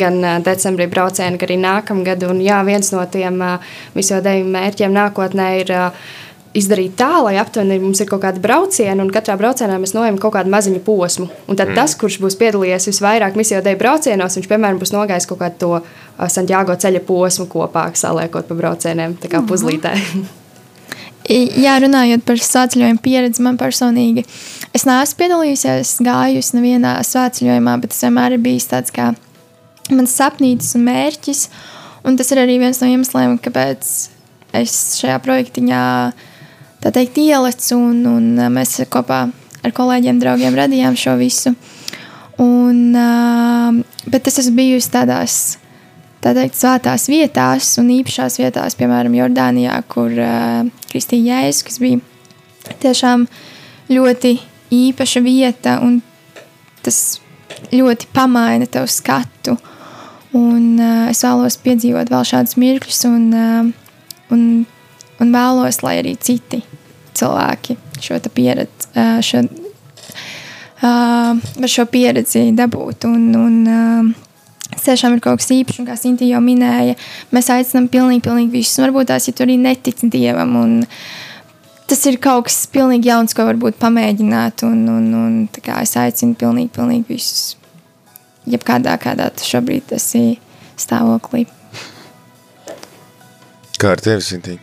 gan 0.00 0.22
decembrī 0.46 0.86
braucieni, 0.90 1.36
gan 1.40 1.50
arī 1.50 1.60
nākamgad. 1.60 2.24
Un 2.30 2.40
jā, 2.44 2.62
viens 2.66 2.92
no 2.94 3.04
tiem 3.10 3.42
misiju 3.96 4.22
dēļ 4.24 4.48
mērķiem 4.56 4.96
nākotnē 4.96 5.52
ir 5.60 5.76
izdarīt 6.56 6.96
tā, 6.98 7.10
lai 7.22 7.36
aptuveni 7.38 7.78
mums 7.78 8.00
ir 8.02 8.08
kaut 8.10 8.24
kāda 8.24 8.40
brauciena, 8.42 8.96
un 9.04 9.12
katrā 9.14 9.36
braucienā 9.38 9.76
mēs 9.78 9.92
nojām 9.94 10.18
kaut 10.18 10.34
kādu 10.34 10.50
maziņu 10.50 10.80
posmu. 10.82 11.28
Un 11.46 11.60
tad 11.60 11.70
mm. 11.70 11.78
tas, 11.78 11.94
kurš 12.00 12.18
būs 12.24 12.38
piedalījies 12.40 12.90
visvairāk 12.90 13.38
misiju 13.38 13.62
dēļ 13.66 13.78
braucienos, 13.78 14.40
viņš, 14.40 14.50
piemēram, 14.50 14.80
būs 14.82 14.94
nogājis 14.96 15.30
kaut 15.30 15.44
kādu 15.44 15.60
to 15.62 16.26
Santiago 16.32 16.74
ceļa 16.74 17.04
posmu 17.06 17.46
kopā, 17.52 17.86
saliekot 17.94 18.50
pa 18.50 18.58
braucieniem, 18.64 19.14
tā 19.22 19.30
kā 19.30 19.44
puzlītē. 19.46 19.94
Jā, 21.28 21.74
runājot 21.82 22.24
par 22.26 22.40
svētceļojumu 22.42 23.02
pieredzi, 23.04 23.42
man 23.44 23.58
personīgi, 23.60 24.24
es 24.74 24.86
neesmu 24.88 25.18
piedalījusies, 25.20 25.98
gājusi 26.06 26.56
nevienā 26.56 26.94
svētceļojumā, 27.06 27.76
bet 27.82 27.92
tas 27.92 28.06
vienmēr 28.06 28.34
ir 28.34 28.42
bijis 28.42 28.70
tāds 28.70 28.94
kā 28.94 29.10
mans 29.94 30.14
sapnītis 30.16 30.74
un 30.78 30.86
mērķis. 30.88 31.44
Un 32.08 32.16
tas 32.16 32.30
ir 32.32 32.40
arī 32.40 32.56
viens 32.62 32.80
no 32.80 32.88
iemesliem, 32.88 33.36
kāpēc 33.44 33.90
es 34.56 34.76
šajā 34.98 35.18
projektiņā 35.22 35.82
tā 36.80 36.92
teikt 36.94 37.20
ielecu, 37.20 37.76
un, 37.76 38.00
un 38.08 38.52
mēs 38.54 38.78
kopā 38.90 39.26
ar 39.60 39.74
kolēģiem, 39.76 40.20
draugiem 40.22 40.56
radījām 40.56 40.96
šo 40.98 41.18
visu. 41.20 41.52
Un, 42.40 42.96
bet 44.08 44.30
es 44.30 44.40
esmu 44.40 44.56
bijusi 44.62 44.94
tādās 44.94 45.40
tā 46.24 46.34
teikt, 46.36 46.58
svētās 46.58 47.08
vietās 47.10 47.72
un 47.80 47.90
īpašās 47.94 48.38
vietās, 48.42 48.76
piemēram, 48.78 49.16
Jordānijā, 49.16 49.76
kur 49.90 50.12
uh, 50.12 50.68
Kristīna 50.90 51.40
Jēzus, 51.40 51.64
kas 51.66 51.80
bija 51.82 52.74
tiešām 52.82 53.26
ļoti 53.90 54.36
īpaša 54.74 55.22
vieta, 55.24 55.78
un 55.84 56.00
tas 56.84 57.20
ļoti 57.74 58.10
pamaina 58.14 58.68
tev 58.70 58.88
skatu. 58.92 59.56
Un, 60.36 60.76
uh, 60.78 61.08
es 61.10 61.24
vēlos 61.26 61.58
piedzīvot 61.64 62.12
vēl 62.12 62.26
šādus 62.28 62.58
mirkļus, 62.60 63.00
un, 63.08 63.24
uh, 63.34 63.96
un, 64.34 64.44
un 65.20 65.34
vēlos, 65.34 65.80
lai 65.82 65.96
arī 66.02 66.14
citi 66.20 66.62
cilvēki 67.18 67.76
šo 68.00 68.20
pieredzi, 68.32 68.92
uh, 68.94 69.18
šo, 69.24 69.42
uh, 70.86 71.66
šo 71.66 71.88
pieredzi 71.90 72.46
dabūtu. 72.56 73.10
Un, 73.10 73.26
un, 73.40 73.56
uh, 73.66 74.29
tiešām 74.78 75.16
ir 75.16 75.22
kaut 75.24 75.40
kas 75.40 75.50
īpašs, 75.54 75.80
un 75.82 75.88
kā 75.88 75.96
Sinti 75.98 76.30
jau 76.30 76.40
minēja, 76.44 76.96
mēs 77.34 77.50
aicinām 77.52 77.88
pilnīgi, 77.90 78.22
pilnīgi 78.26 78.54
visus. 78.54 78.78
Un 78.78 78.86
varbūt 78.86 79.10
tās, 79.10 79.26
ja 79.28 79.34
tu 79.34 79.44
arī 79.46 79.56
netici 79.60 80.10
dievam, 80.12 80.54
un 80.60 80.76
tas 81.90 82.04
ir 82.06 82.20
kaut 82.22 82.46
kas 82.48 82.62
pilnīgi 82.70 83.10
jauns, 83.10 83.34
ko 83.36 83.48
varbūt 83.48 83.80
pamēģināt. 83.82 84.64
Un, 84.68 84.84
un, 84.92 85.10
un 85.20 85.38
es 85.80 85.96
aicinu 85.98 86.38
pilnīgi, 86.38 86.72
pilnīgi 86.76 87.08
visus. 87.10 87.56
Jebkādā 88.50 88.96
kādā 89.02 89.28
tu 89.36 89.44
šobrīd 89.46 89.92
esi 89.98 90.38
stāvoklī. 90.80 91.44
Kā 93.80 93.94
ar 93.94 94.02
tevi, 94.04 94.24
Sinti? 94.24 94.58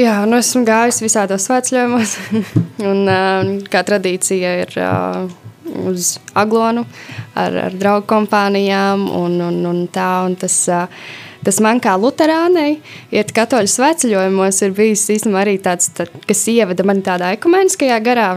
Jā, 0.00 0.22
nu 0.28 0.38
esmu 0.40 0.64
gājis 0.66 1.02
visādos 1.04 1.44
svētceļojumos, 1.46 2.16
un 2.90 3.02
uh, 3.04 3.50
kā 3.72 3.82
tradīcija 3.86 4.52
ir 4.64 4.76
uh, 4.80 5.26
uz 5.88 6.16
Aglonu 6.38 6.86
ar, 7.34 7.58
ar 7.68 7.76
draugu 7.76 8.06
kompānijām 8.10 9.08
un, 9.10 9.38
un, 9.48 9.60
un 9.68 9.84
tā. 9.92 10.10
Un 10.26 10.36
tas, 10.38 10.56
tas 11.42 11.58
man 11.64 11.80
kā 11.82 11.94
luterānei, 11.98 12.76
iet 13.14 13.32
katoļu 13.34 13.70
sveceļojumos, 13.70 14.60
ir 14.64 14.74
bijis 14.76 15.06
īstenībā 15.16 15.42
arī 15.42 15.56
tāds, 15.62 15.90
tā, 15.96 16.06
kas 16.28 16.44
ievada 16.52 16.86
mani 16.86 17.04
tādā 17.06 17.32
ekumēniskajā 17.36 17.98
garā, 18.04 18.28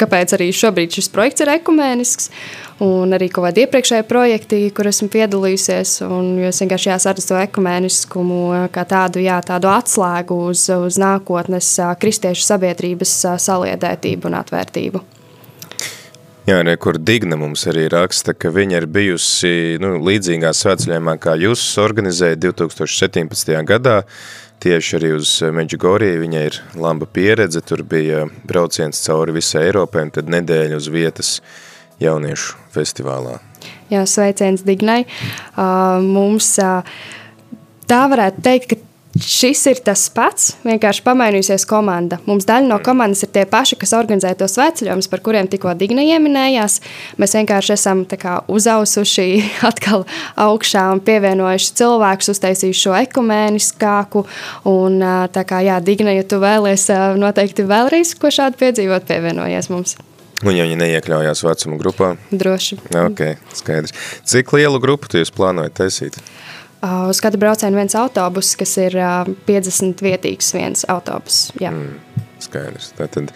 kāpēc 0.00 0.34
arī 0.36 0.50
šobrīd 0.54 0.98
šis 0.98 1.12
projekts 1.14 1.44
ir 1.44 1.54
ekumēnisks. 1.58 2.32
Un 2.84 3.10
arī 3.10 3.26
kaut 3.26 3.48
kādi 3.48 3.64
iepriekšēji 3.64 4.04
projekti, 4.06 4.60
kur 4.70 4.86
esmu 4.86 5.08
piedalījusies. 5.10 5.96
Un, 6.06 6.30
es 6.46 6.62
vienkārši 6.62 6.92
jāsaka 6.92 7.24
to 7.26 7.40
ekumēniskumu 7.40 8.68
kā 8.74 8.86
tādu, 8.86 9.18
jā, 9.24 9.40
tādu 9.42 9.72
atslēgu 9.74 10.38
uz, 10.52 10.68
uz 10.70 11.02
nākotnes 11.02 11.74
kristiešu 11.98 12.46
sabiedrības 12.46 13.18
saliedētību 13.48 14.30
un 14.30 14.38
atvērtību. 14.44 15.06
Jā, 16.48 16.62
ne, 16.64 16.78
kur 16.80 16.96
Digna 16.96 17.36
mums 17.36 17.66
arī 17.68 17.82
raksta, 17.92 18.32
ka 18.32 18.48
viņa 18.48 18.78
ir 18.78 18.86
bijusi 18.88 19.50
nu, 19.82 19.98
līdzīgā 20.00 20.48
svētceļojumā, 20.56 21.18
kā 21.20 21.34
jūs 21.36 21.60
organizējat 21.82 22.40
2017. 22.40 23.52
gadā, 23.68 23.98
tieši 24.64 24.96
arī 24.96 25.10
uz 25.18 25.32
Meģigoriju, 25.52 26.22
viņa 26.22 26.46
ir 26.46 26.56
laba 26.80 27.04
pieredze, 27.04 27.60
tur 27.60 27.82
bija 27.84 28.24
brauciens 28.48 29.02
cauri 29.04 29.36
visai 29.36 29.66
Eiropai 29.66 30.06
un 30.06 30.14
tad 30.16 30.32
nedēļa 30.32 30.80
uz 30.80 30.88
vietas 30.94 31.34
jauniešu 32.00 32.56
festivālā. 32.72 33.36
Jā, 33.92 34.06
sveiciens 34.08 34.64
Dignai. 34.64 35.02
Uh, 35.52 36.00
mums 36.00 36.54
uh, 36.64 36.80
tā 37.92 38.06
varētu 38.08 38.46
teikt, 38.48 38.72
ka 38.72 38.87
šis 39.24 39.60
ir 39.70 39.80
tas 39.84 40.04
pats, 40.14 40.52
vienkārši 40.66 41.02
pamainījusies 41.06 41.64
komanda. 41.68 42.18
Mums 42.28 42.46
daļa 42.48 42.68
no 42.70 42.78
komandas 42.84 43.24
ir 43.24 43.30
tie 43.34 43.44
paši, 43.48 43.78
kas 43.80 43.94
organizē 43.96 44.32
tos 44.38 44.56
sveceļojumus, 44.56 45.08
par 45.10 45.22
kuriem 45.24 45.48
tikko 45.50 45.74
Digna 45.78 46.04
ieminējās. 46.06 46.78
Mēs 47.20 47.36
vienkārši 47.38 47.74
esam 47.76 48.04
kā, 48.08 48.38
uzausuši 48.50 49.26
atkal 49.70 50.06
augšā 50.38 50.88
un 50.94 51.02
pievienojuši 51.04 51.76
cilvēkus, 51.80 52.32
uztaisījuši 52.34 52.84
šo 52.86 52.96
ekumēniskāku. 53.02 54.24
Un, 54.70 55.00
kā, 55.38 55.62
jā, 55.66 55.78
Digna, 55.84 56.14
ja 56.16 56.26
tu 56.26 56.40
vēlies 56.42 56.88
noteikti 57.18 57.66
vēlreiz 57.68 58.14
ko 58.18 58.32
šādu 58.34 58.60
piedzīvot, 58.60 59.08
pievienojies 59.08 59.72
mums. 59.72 59.96
Un 60.46 60.54
ja 60.54 60.62
viņi 60.62 60.76
neiekļaujās 60.78 61.42
vecuma 61.42 61.78
grupā? 61.80 62.12
Droši. 62.30 62.78
Ok, 62.94 63.24
skaidrs. 63.58 63.96
Cik 64.28 64.54
lielu 64.54 64.78
grupu 64.78 65.10
tu 65.10 65.18
jūs 65.18 65.34
plānojat 65.34 65.74
taisīt? 65.80 66.14
Uh, 66.14 66.47
uz 66.82 67.20
katru 67.22 67.40
braucienu 67.42 67.78
viens 67.78 67.96
autobus, 67.98 68.54
kas 68.58 68.76
ir 68.82 68.98
uh, 68.98 69.28
50 69.48 70.04
vietīgs 70.04 70.52
viens 70.54 70.84
autobus. 70.90 71.48
Jā. 71.60 71.72
Mm, 71.74 71.98
skaidrs. 72.42 72.92
Tātad 72.98 73.32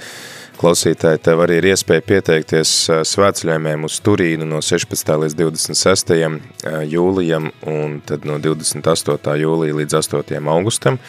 klausītāji, 0.61 1.22
tev 1.26 1.43
arī 1.43 1.59
ir 1.59 1.70
iespēja 1.72 2.05
pieteikties 2.07 2.72
uh, 2.90 3.03
svētceļojumiem 3.09 3.88
uz 3.88 3.99
Turīnu 4.05 4.47
no 4.49 4.62
16. 4.62 5.14
līdz 5.24 5.38
26. 5.40 6.14
Uh, 6.14 6.80
jūlijam 6.86 7.51
un 7.66 8.01
tad 8.07 8.28
no 8.28 8.38
28. 8.43 9.38
jūlija 9.43 9.78
līdz 9.82 10.01
8. 10.03 10.43
augustam 10.55 11.01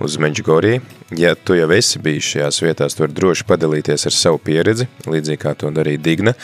uz 0.00 0.16
Meģigoriju. 0.16 0.80
Ja 1.16 1.34
tu 1.34 1.54
jau 1.56 1.70
esi 1.72 1.98
bijis 2.02 2.26
šajās 2.32 2.60
vietās, 2.62 2.94
tu 2.94 3.02
vari 3.04 3.16
droši 3.16 3.46
padalīties 3.48 4.06
ar 4.08 4.14
savu 4.14 4.40
pieredzi, 4.44 4.88
līdzīgi 5.08 5.40
kā 5.42 5.54
to 5.58 5.70
darīja 5.74 6.02
Digna. 6.02 6.34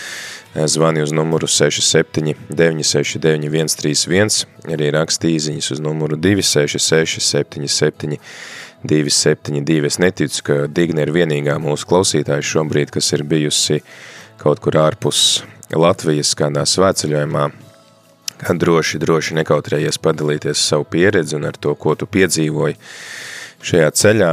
Zvani 0.54 1.02
uz 1.02 1.12
numuru 1.12 1.48
67 1.50 2.34
969 2.48 3.74
131, 3.74 4.44
arī 4.70 4.90
raksta 4.94 5.28
īziņas 5.28 5.72
uz 5.74 5.82
numuru 5.82 6.16
266 6.16 7.20
77 7.24 8.20
272. 8.84 9.86
Es 9.90 9.98
neticu, 9.98 10.44
ka 10.46 10.58
Digna 10.70 11.04
ir 11.04 11.12
vienīgā 11.14 11.58
mūsu 11.62 11.88
klausītāja 11.90 12.44
šobrīd, 12.44 12.94
kas 12.94 13.12
ir 13.16 13.26
bijusi 13.26 13.82
kaut 14.40 14.62
kur 14.62 14.78
ārpus 14.78 15.42
Latvijas 15.74 16.34
kādā 16.38 16.62
svētceļojumā, 16.68 17.48
droši, 18.60 19.00
droši 19.00 19.38
nekautrējies 19.40 19.98
padalīties 20.02 20.66
savu 20.68 20.84
pieredzi 20.90 21.38
un 21.38 21.48
ar 21.48 21.56
to, 21.56 21.74
ko 21.74 21.94
tu 21.98 22.06
piedzīvoji 22.06 22.76
šajā 23.64 23.90
ceļā 23.96 24.30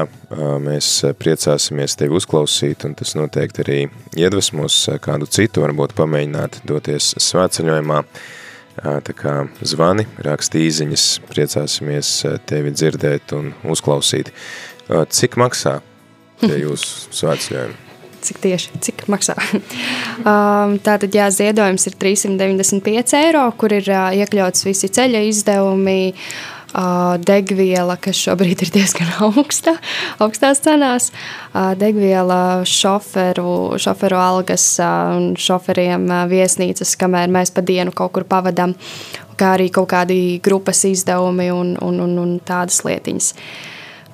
mēs 0.63 0.89
priecāsimies 1.19 1.95
tevi 1.99 2.17
uzklausīt, 2.19 2.85
un 2.87 2.95
tas 2.99 3.13
noteikti 3.17 3.63
arī 3.63 3.79
iedvesmos 4.19 4.83
kādu 5.03 5.29
citu, 5.31 5.63
varbūt 5.63 5.95
pamēģināt 5.97 6.61
doties 6.67 7.13
svētceļojumā. 7.21 8.01
Tā 8.81 9.13
kā 9.13 9.35
zvani, 9.67 10.07
raksti 10.25 10.63
īziņas, 10.65 11.05
priecāsimies 11.29 12.11
tevi 12.49 12.71
dzirdēt 12.73 13.35
un 13.37 13.51
uzklausīt. 13.67 14.31
Cik 14.87 15.37
maksā 15.39 15.79
tie 16.41 16.57
jūsu 16.65 17.11
svētceļojumi? 17.21 17.79
Cik 18.21 18.37
tieši, 18.37 18.79
cik 18.85 19.07
maksā? 19.09 19.33
um, 20.29 20.75
tātad, 20.85 21.09
jā, 21.09 21.25
ziedojums 21.33 21.87
ir 21.89 21.95
395 22.03 23.15
eiro, 23.17 23.47
kur 23.57 23.73
ir 23.73 23.87
uh, 23.89 24.11
iekļauts 24.13 24.67
visi 24.67 24.91
ceļa 24.93 25.23
izdevumi, 25.25 26.11
uh, 26.13 26.60
degviela, 27.27 27.97
kas 28.01 28.19
šobrīd 28.25 28.65
ir 28.65 28.73
diezgan 28.75 29.09
augsta, 29.27 29.75
augstās 30.23 30.63
cenās, 30.63 31.09
degviela, 31.81 32.63
šoferu, 32.67 33.79
šoferu 33.81 34.21
algas 34.21 34.67
šoferiem 35.41 36.07
viesnīcas, 36.31 36.95
kamēr 36.99 37.31
mēs 37.33 37.53
pa 37.55 37.65
dienu 37.65 37.93
kaut 37.95 38.15
kur 38.15 38.27
pavadām, 38.29 38.75
kā 39.39 39.55
arī 39.57 39.71
kaut 39.73 39.89
kādi 39.91 40.39
grupas 40.43 40.85
izdevumi 40.87 41.51
un, 41.51 41.75
un, 41.81 42.01
un, 42.05 42.17
un 42.21 42.39
tādas 42.45 42.83
lietiņas. 42.87 43.31
Uh, 43.31 43.69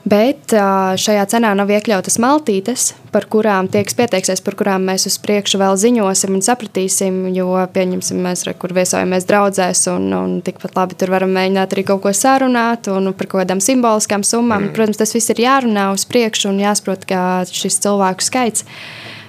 Bet 0.08 0.53
šajā 1.01 1.24
cenā 1.28 1.49
nav 1.58 1.72
iekļautas 1.74 2.16
maltītes, 2.22 2.91
par 3.12 3.26
kurām 3.32 3.68
tiek 3.72 3.89
pieteiksies, 3.97 4.39
par 4.45 4.55
kurām 4.55 4.86
mēs 4.88 5.08
uz 5.10 5.18
priekšu 5.20 5.60
vēl 5.60 5.76
ziņosim 5.82 6.38
un 6.38 6.43
sapratīsim. 6.45 7.18
Jo, 7.36 7.49
pieņemsim, 7.74 8.22
mēs 8.24 8.45
re, 8.47 8.53
kur 8.55 8.72
viesojamies 8.78 9.28
draudzēs, 9.28 9.84
un, 9.91 10.08
un 10.16 10.38
tikpat 10.45 10.78
labi 10.80 10.95
tur 10.99 11.12
varam 11.12 11.34
mēģināt 11.36 11.76
arī 11.76 11.84
kaut 11.89 12.05
ko 12.05 12.14
sarunāt 12.16 12.88
un 12.93 13.12
par 13.18 13.28
kaut 13.28 13.41
kādām 13.41 13.64
simboliskām 13.64 14.24
summām. 14.24 14.70
Mm. 14.70 14.76
Protams, 14.78 15.01
tas 15.01 15.16
viss 15.18 15.34
ir 15.34 15.43
jārunā 15.43 15.89
uz 15.97 16.08
priekšu 16.08 16.53
un 16.53 16.64
jāsaprot, 16.64 17.03
kā 17.10 17.24
šis 17.51 17.82
cilvēku 17.84 18.24
skaits. 18.24 18.68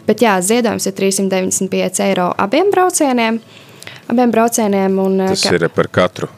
Bet 0.07 0.23
jā, 0.23 0.39
ziedojums 0.45 0.87
ir 0.87 0.95
395 1.01 2.05
eiro 2.07 2.31
abiem 2.39 2.71
braucieniem. 2.75 3.43
Abiem 4.13 4.31
braucieniem 4.37 5.01
un, 5.03 5.25
tas 5.33 5.49
kā... 5.49 5.59
ir 5.59 5.73
par 5.75 5.91
katru 5.91 6.31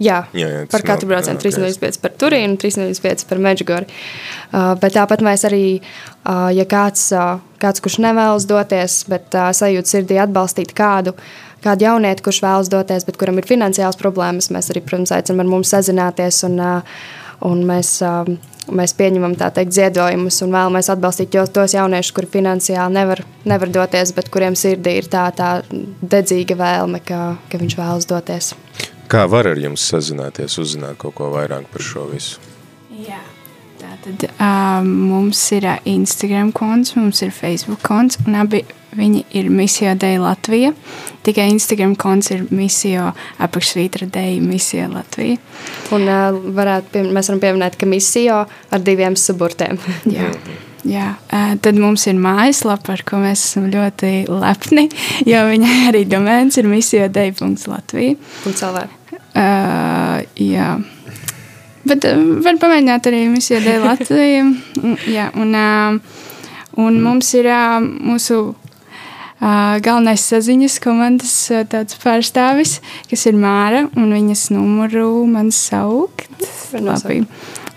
Jā, 0.00 0.22
jā, 0.32 0.46
jā 0.48 0.60
par 0.72 0.80
katru 0.86 1.10
braucienu 1.10 1.36
okay. 1.36 1.50
395 1.52 2.00
par 2.00 2.14
Turīnu, 2.22 2.56
395 2.62 3.26
par 3.28 3.40
Meģigori. 3.44 3.88
Uh, 4.48 4.72
bet 4.80 4.94
tāpat 4.96 5.20
mēs 5.24 5.44
arī, 5.44 5.64
uh, 6.24 6.48
ja 6.56 6.64
kāds, 6.68 7.02
uh, 7.12 7.34
kāds, 7.60 7.82
kurš 7.84 7.98
nevēlas 8.06 8.46
doties, 8.48 9.02
bet 9.12 9.36
uh, 9.36 9.50
sajūt 9.56 9.90
sirdī 9.90 10.16
atbalstīt 10.22 10.72
kādu, 10.76 11.12
kādu 11.60 11.84
jaunieti, 11.84 12.24
kurš 12.24 12.38
vēlas 12.46 12.70
doties, 12.72 13.04
bet 13.04 13.18
kuram 13.20 13.42
ir 13.42 13.48
finansiāls 13.50 14.00
problēmas, 14.00 14.48
mēs 14.54 14.72
arī, 14.72 14.80
protams, 14.86 15.12
aicinām 15.12 15.44
ar 15.44 15.50
mums 15.52 15.72
sazināties 15.74 16.38
un, 16.48 16.56
uh, 16.64 17.02
un 17.50 17.60
mēs, 17.68 17.90
uh, 18.00 18.30
mēs 18.72 18.96
pieņemam 18.96 19.36
teikt 19.36 19.76
ziedojumus 19.76 20.40
un 20.46 20.56
vēlamies 20.56 20.88
atbalstīt 20.94 21.36
tos 21.52 21.76
jauniešus, 21.76 22.14
kuri 22.16 22.30
finansiāli 22.38 22.96
nevar, 22.96 23.20
nevar 23.44 23.74
doties, 23.76 24.14
bet 24.16 24.32
kuriem 24.32 24.56
sirdī 24.56 24.96
ir 25.02 25.12
tā, 25.12 25.26
tā 25.36 25.58
dedzīga 26.00 26.56
vēlme, 26.56 27.02
ka, 27.04 27.20
ka 27.52 27.60
viņš 27.60 27.78
vēlas 27.82 28.08
doties. 28.08 28.54
Kā 29.10 29.24
var 29.26 29.48
ar 29.50 29.58
jums 29.58 29.82
sazināties, 29.90 30.54
uzzināt 30.62 31.00
kaut 31.02 31.16
ko 31.18 31.32
vairāk 31.32 31.64
par 31.72 31.82
šo 31.82 32.06
visu? 32.12 32.38
Jā. 32.94 33.18
Tad 34.00 34.22
uh, 34.28 34.84
mums 34.86 35.40
ir 35.56 35.66
uh, 35.66 35.80
Instagram 35.88 36.52
konts, 36.56 36.94
mums 36.96 37.18
ir 37.24 37.32
Facebook 37.34 37.82
konts, 37.84 38.20
un 38.22 38.38
abi 38.38 38.62
viņi 38.96 39.24
ir 39.36 39.50
Misija 39.52 39.96
Deja 39.98 40.20
Latvija. 40.22 40.70
Tikai 41.26 41.48
Instagram 41.50 41.96
konts 42.00 42.30
ir 42.32 42.46
Misija 42.54 43.10
apakšvītra 43.42 44.08
Deja 44.14 44.38
Misija 44.44 44.86
Latvija. 44.92 45.40
Un 45.96 46.06
uh, 46.06 46.38
varētu, 46.56 46.94
pie, 46.94 47.04
mēs 47.10 47.32
varam 47.32 47.42
pieminēt, 47.42 47.76
ka 47.80 47.90
Misija 47.90 48.44
ar 48.46 48.84
diviem 48.86 49.18
suburtiem. 49.18 49.80
Jā. 50.16 50.30
Jā, 50.80 51.10
tad 51.60 51.76
mums 51.76 52.06
ir 52.08 52.16
mājaslapa, 52.16 52.94
ar 52.94 53.02
ko 53.04 53.18
mēs 53.20 53.42
esam 53.50 53.66
ļoti 53.68 54.30
lepni, 54.32 54.86
jo 55.28 55.42
viņai 55.50 55.74
arī 55.90 56.06
domēns 56.08 56.56
ir 56.56 56.70
misijodei.latvija. 56.70 58.16
Uh, 59.30 60.20
jā. 60.34 60.72
Bet 61.86 62.06
uh, 62.08 62.18
var 62.44 62.58
pamēģināt 62.60 63.06
arī 63.10 63.20
misiju 63.30 63.60
dēļ 63.64 63.84
Latviju. 63.86 64.48
jā, 65.16 65.30
un, 65.38 65.54
uh, 65.54 66.26
un 66.82 66.98
mums 67.04 67.30
ir 67.38 67.48
uh, 67.50 67.78
mūsu 67.80 68.40
uh, 68.50 69.78
galvenais 69.84 70.26
saziņas 70.32 70.80
komandas 70.82 71.34
uh, 71.54 71.64
pārstāvis, 72.02 72.78
kas 73.10 73.26
ir 73.30 73.38
Māra, 73.40 73.86
un 73.96 74.12
viņas 74.16 74.50
numuru 74.54 75.24
man 75.30 75.52
saukt. 75.54 76.28
Labi. 76.74 77.22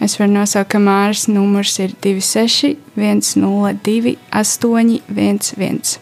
Es 0.04 0.18
varu 0.20 0.34
nosaukt, 0.34 0.74
ka 0.74 0.82
Māras 0.84 1.30
numurs 1.32 1.78
ir 1.80 1.93
26 2.04 2.76
102 2.97 4.18
811. 4.36 5.99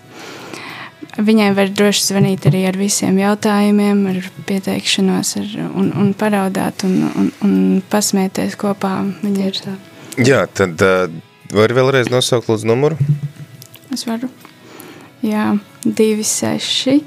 Viņai 1.19 1.49
var 1.57 1.71
droši 1.75 2.05
zvanīt 2.07 2.45
arī 2.47 2.61
ar 2.69 2.77
visiem 2.79 3.17
jautājumiem, 3.19 4.05
ar 4.13 4.19
pieteikšanos, 4.47 5.33
ar, 5.41 5.49
un, 5.75 5.89
un 5.99 6.13
paraudāt 6.15 6.85
un, 6.87 6.93
un, 7.09 7.31
un 7.43 7.55
pasmieties 7.91 8.55
kopā. 8.59 8.93
Viņa 9.19 9.49
ir 9.49 9.59
tā. 9.65 9.73
Jā, 10.23 10.45
tad 10.47 10.79
uh, 10.87 11.11
var 11.51 11.73
vēlreiz 11.75 12.07
nosaukt 12.11 12.47
lūdzu 12.51 12.69
numuru? 12.71 12.99
Es 13.91 14.05
varu. 14.07 14.31
Jā, 15.25 15.51
26 15.83 17.01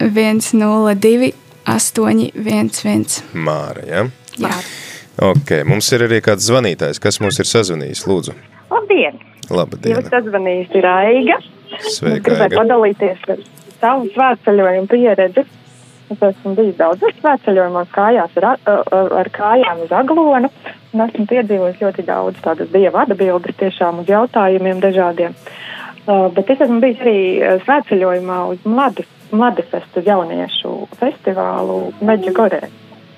102 0.00 1.32
811. 1.68 3.20
Māra, 3.36 3.84
ja? 3.84 4.06
Jā. 4.40 4.54
Ok, 5.28 5.58
mums 5.68 5.90
ir 5.92 6.06
arī 6.06 6.22
kāds 6.24 6.46
zvanītājs, 6.48 7.02
kas 7.02 7.20
mums 7.20 7.36
ir 7.42 7.48
sazvanījis, 7.50 8.06
lūdzu. 8.08 8.36
Labdien! 8.72 9.20
Labdien! 9.50 9.92
Jūs 9.92 10.08
sazvanījis 10.12 10.76
ir 10.78 10.88
Aiga. 10.88 11.38
Sveika, 11.78 12.30
gribēju 12.30 12.58
padalīties 12.58 13.24
ar 13.34 13.44
savu 13.78 14.10
svētceļojumu 14.14 14.90
pieredzi. 14.90 15.44
Es 16.08 16.22
esmu 16.24 16.54
bijis 16.56 16.78
daudzos 16.78 17.16
svētceļojumos 17.20 17.90
kājās 17.92 18.36
ar, 18.40 18.46
ar, 18.64 19.12
ar 19.20 19.28
kājām 19.34 19.82
uz 19.84 19.92
aglonu, 19.92 20.48
un 20.94 21.04
esmu 21.04 21.26
piedzīvojis 21.28 21.82
ļoti 21.84 22.04
daudz 22.08 22.40
tādas 22.44 22.70
dieva 22.72 23.04
atbildes 23.04 23.58
tiešām 23.60 24.00
uz 24.02 24.08
jautājumiem 24.08 24.80
dažādiem. 24.80 25.36
Uh, 26.08 26.30
bet 26.32 26.48
es 26.48 26.64
esmu 26.64 26.80
bijis 26.80 27.04
arī 27.04 27.18
svētceļojumā 27.66 28.38
uz 28.54 28.64
Mladi, 28.64 29.04
Mladifestu 29.36 30.00
jauniešu 30.06 30.72
festivālu 30.96 31.90
Meģigorē 32.00 32.62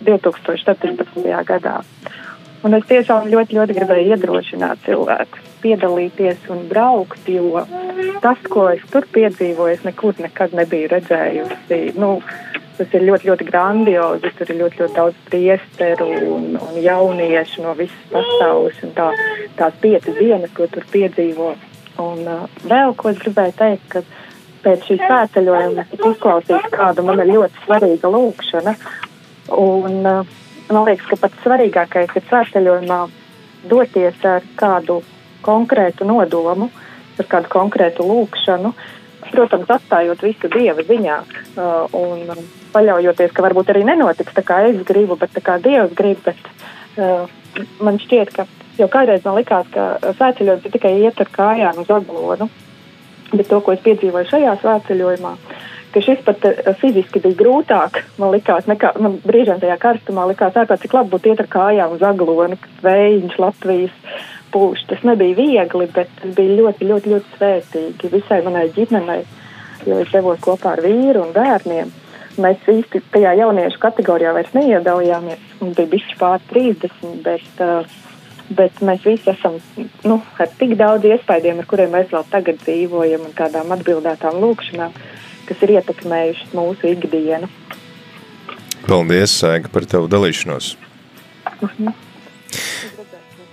2014. 0.02 1.22
gadā. 1.46 1.76
Un 2.60 2.76
es 2.76 2.84
tiešām 2.90 3.30
ļoti, 3.32 3.56
ļoti 3.56 3.74
gribēju 3.78 4.12
iedrošināt 4.14 4.82
cilvēkus 4.84 5.46
piedalīties 5.62 6.48
un 6.52 6.66
braukt, 6.68 7.28
jo 7.28 7.62
tas, 8.20 8.40
ko 8.52 8.66
es 8.74 8.84
tur 8.92 9.06
piedzīvoju, 9.14 9.78
es 9.78 9.84
nekur 9.86 10.20
nekad 10.20 10.52
nebiju 10.56 10.90
redzējusi. 10.92 11.80
Nu, 12.00 12.18
tas 12.76 12.96
ir 12.96 13.04
ļoti, 13.08 13.28
ļoti 13.30 13.46
grandiozi. 13.48 14.32
Tur 14.38 14.52
ir 14.52 14.60
ļoti, 14.62 14.80
ļoti 14.82 14.96
daudz 14.96 15.24
priesteru 15.28 16.08
un, 16.34 16.46
un 16.60 16.78
jauniešu 16.80 17.64
no 17.64 17.74
visas 17.78 18.12
pasaules. 18.12 18.80
Tā, 18.96 19.10
tās 19.58 19.76
piecas 19.82 20.16
dienas, 20.20 20.52
ko 20.56 20.68
tur 20.72 20.86
piedzīvo. 20.92 21.52
Un 22.00 22.24
uh, 22.24 22.44
vēl 22.68 22.94
ko 22.96 23.12
es 23.12 23.20
gribēju 23.20 23.56
teikt, 23.58 23.88
ka 23.92 24.04
pēc 24.64 24.84
šīs 24.88 25.00
svētceļojuma 25.04 25.86
es 25.88 26.04
uzklausīju 26.12 26.72
kādu 26.72 27.04
man 27.04 27.20
ļoti 27.28 27.64
svarīga 27.66 28.12
lūkšana. 28.12 28.76
Un, 29.56 30.00
uh, 30.04 30.38
man 30.74 30.86
liekas, 30.88 31.08
ka 31.10 31.18
pats 31.24 31.42
svarīgākais 31.44 32.14
ir 32.16 32.26
svētceļojumā 32.28 33.00
doties 33.70 34.24
ar 34.26 34.46
kādu 34.58 35.00
konkrētu 35.44 36.06
nodomu, 36.08 36.70
ar 37.18 37.28
kādu 37.30 37.52
konkrētu 37.52 38.06
lūkšanu. 38.06 38.72
Protams, 39.30 39.68
atstājot 39.70 40.22
visu 40.24 40.48
dieva 40.50 40.82
ziņā 40.82 41.16
uh, 41.20 41.92
un 41.94 42.46
paļaujoties, 42.72 43.34
ka 43.36 43.44
varbūt 43.44 43.70
arī 43.70 43.84
nenotiks 43.86 44.34
tā, 44.34 44.42
kā 44.46 44.62
es 44.70 44.80
gribu, 44.88 45.18
bet 45.20 45.34
tā 45.36 45.42
kā 45.44 45.58
dievs 45.62 45.92
grib. 45.94 46.24
Bet, 46.24 46.40
uh, 46.98 47.28
man 47.84 48.00
šķiet, 48.00 48.32
ka 48.34 48.46
jau 48.80 48.88
kādreiz 48.90 49.22
man 49.26 49.38
likās, 49.38 49.68
ka 49.74 50.12
svētceļojums 50.16 50.66
ir 50.66 50.74
tikai 50.74 50.94
iet 51.04 51.20
ar 51.20 51.30
kājām 51.36 51.82
uz 51.84 51.92
aglonu. 51.94 52.48
Bet 53.30 53.46
to, 53.46 53.60
ko 53.62 53.76
es 53.76 53.84
piedzīvoju 53.84 54.32
šajā 54.32 54.56
svētceļojumā, 54.64 55.34
ka 55.94 56.02
šis 56.04 56.24
pat 56.26 56.44
uh, 56.48 56.72
fiziski 56.80 57.22
bija 57.22 57.38
grūtāk. 57.42 58.02
Man 58.20 58.34
liekas, 58.34 58.68
nekā 58.70 58.94
man 59.02 59.18
brīžiem 59.24 59.62
tajā 59.62 59.78
karstumā 59.82 60.26
likās, 60.30 60.56
ārkārtīgi 60.56 60.88
cik 60.88 60.98
labi 60.98 61.14
būtu 61.14 61.32
iet 61.32 61.44
ar 61.44 61.50
kājām 61.54 61.96
uz 61.96 62.04
aglonu, 62.06 62.58
vējš 62.84 63.38
Latvijas 63.42 63.96
pūš. 64.54 64.84
Tas 64.90 65.02
nebija 65.06 65.38
viegli, 65.38 65.88
bet 65.94 66.10
tas 66.20 66.34
bija 66.36 66.58
ļoti, 66.60 66.90
ļoti, 66.90 67.14
ļoti 67.14 67.36
svētīgi 67.38 68.12
visai 68.12 68.42
manai 68.46 68.68
ģimenei, 68.74 69.24
jo 69.86 69.98
es 70.02 70.12
devos 70.12 70.40
kopā 70.44 70.76
ar 70.76 70.84
vīru 70.84 71.24
un 71.26 71.34
bērniem. 71.36 71.92
Mēs 72.40 72.68
īsti 72.70 73.02
tajā 73.12 73.34
jauniešu 73.40 73.80
kategorijā 73.82 74.32
vairs 74.36 74.52
neiedalījāmies. 74.54 75.40
Mums 75.60 75.76
bija 75.76 75.90
bišķi 75.90 76.18
pār 76.20 76.42
30, 76.52 77.16
bet, 77.26 77.64
uh, 77.64 77.88
bet 78.56 78.78
mēs 78.86 79.02
visi 79.06 79.32
esam 79.32 79.58
nu, 80.06 80.20
ar 80.38 80.52
tik 80.60 80.76
daudz 80.80 81.08
iespējām, 81.10 81.60
ar 81.60 81.68
kuriem 81.70 81.90
mēs 81.96 82.12
vēl 82.14 82.28
tagad 82.30 82.62
dzīvojam, 82.62 83.26
un 83.26 83.34
tādām 83.36 83.74
atbildētām 83.76 84.38
lūkšanām, 84.44 84.94
kas 85.50 85.64
ir 85.66 85.74
ietekmējušas 85.78 86.54
mūsu 86.56 86.94
ikdienu. 86.94 87.50
Paldies, 88.86 89.34
Sēga, 89.42 89.68
par 89.72 89.84
tavu 89.90 90.08
dalīšanos. 90.10 90.76
-huh. 91.44 91.92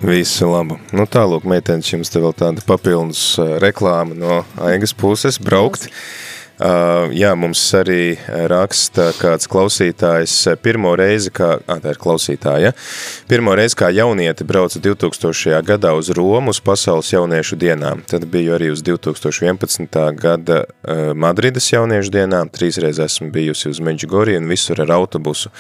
Visu 0.01 0.47
labu. 0.51 0.77
Nu, 0.93 1.03
tālūk, 1.09 1.43
meitenes, 1.43 1.89
jums 1.91 2.09
te 2.13 2.21
vēl 2.21 2.33
tāda 2.37 2.61
papildus 2.65 3.39
reklāma 3.59 4.13
no 4.15 4.45
Aigas 4.61 4.93
puses 4.93 5.39
braukt. 5.41 5.89
Uh, 5.89 6.26
jā, 6.58 7.32
mums 7.38 7.62
arī 7.78 8.18
raksta 8.49 9.12
kāds 9.18 9.49
klausītājs 9.51 10.34
pirmo 10.64 10.95
reizi, 10.97 11.32
kā, 11.34 11.58
ā, 11.60 11.78
tā 11.84 11.93
ir 11.93 11.99
klausītāja, 12.01 12.72
pirmo 13.30 13.53
reizi 13.58 13.78
kā 13.78 13.91
jaunieti 13.93 14.47
brauca 14.47 14.82
2000. 14.82 15.62
gadā 15.68 15.93
uz 15.97 16.10
Romu 16.16 16.53
uz 16.55 16.62
pasaules 16.64 17.12
jauniešu 17.14 17.60
dienām. 17.62 18.01
Tad 18.08 18.26
biju 18.32 18.55
arī 18.58 18.72
uz 18.74 18.82
2011. 18.86 19.99
gada 20.18 20.64
Madrides 21.16 21.70
jauniešu 21.74 22.14
dienām, 22.14 22.49
trīsreiz 22.53 23.01
esmu 23.05 23.30
bijusi 23.34 23.70
uz 23.74 23.82
Meģigoriju 23.84 24.41
un 24.41 24.49
visur 24.49 24.82
ar 24.82 24.95
autobusu. 24.97 25.51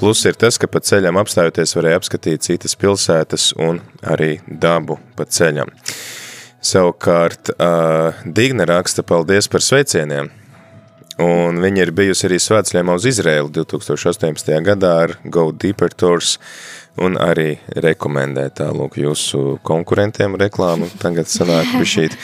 Plus 0.00 0.24
ir 0.28 0.36
tas, 0.40 0.58
ka 0.60 0.68
pa 0.68 0.82
ceļam 0.84 1.20
apstājoties 1.22 1.76
varēja 1.78 2.02
apskatīt 2.02 2.44
citas 2.44 2.76
pilsētas 2.76 3.52
un 3.56 3.80
arī 4.02 4.36
dabu 4.48 4.98
pa 5.16 5.24
ceļam. 5.24 5.72
Savukārt 6.64 7.50
uh, 7.52 8.14
Digna 8.24 8.64
raksta 8.64 9.02
paldies 9.04 9.50
par 9.52 9.60
sveicieniem, 9.60 10.30
un 11.20 11.58
viņa 11.60 11.82
ir 11.84 11.90
bijusi 11.92 12.24
arī 12.30 12.38
svētceļojumā 12.40 12.94
uz 12.96 13.04
Izrēlu 13.10 13.50
2018. 13.52 14.48
gadā 14.64 14.92
ar 15.02 15.12
Go 15.28 15.50
Deeper 15.52 15.92
Tours, 15.92 16.38
un 16.96 17.18
arī 17.20 17.58
rekomendē 17.84 18.46
tā, 18.56 18.70
lūk, 18.72 18.96
jūsu 18.96 19.58
konkurentiem 19.66 20.38
reklāmu, 20.40 20.88
tagad 21.02 21.28
sanāk 21.28 21.74
bišķīt. 21.76 22.16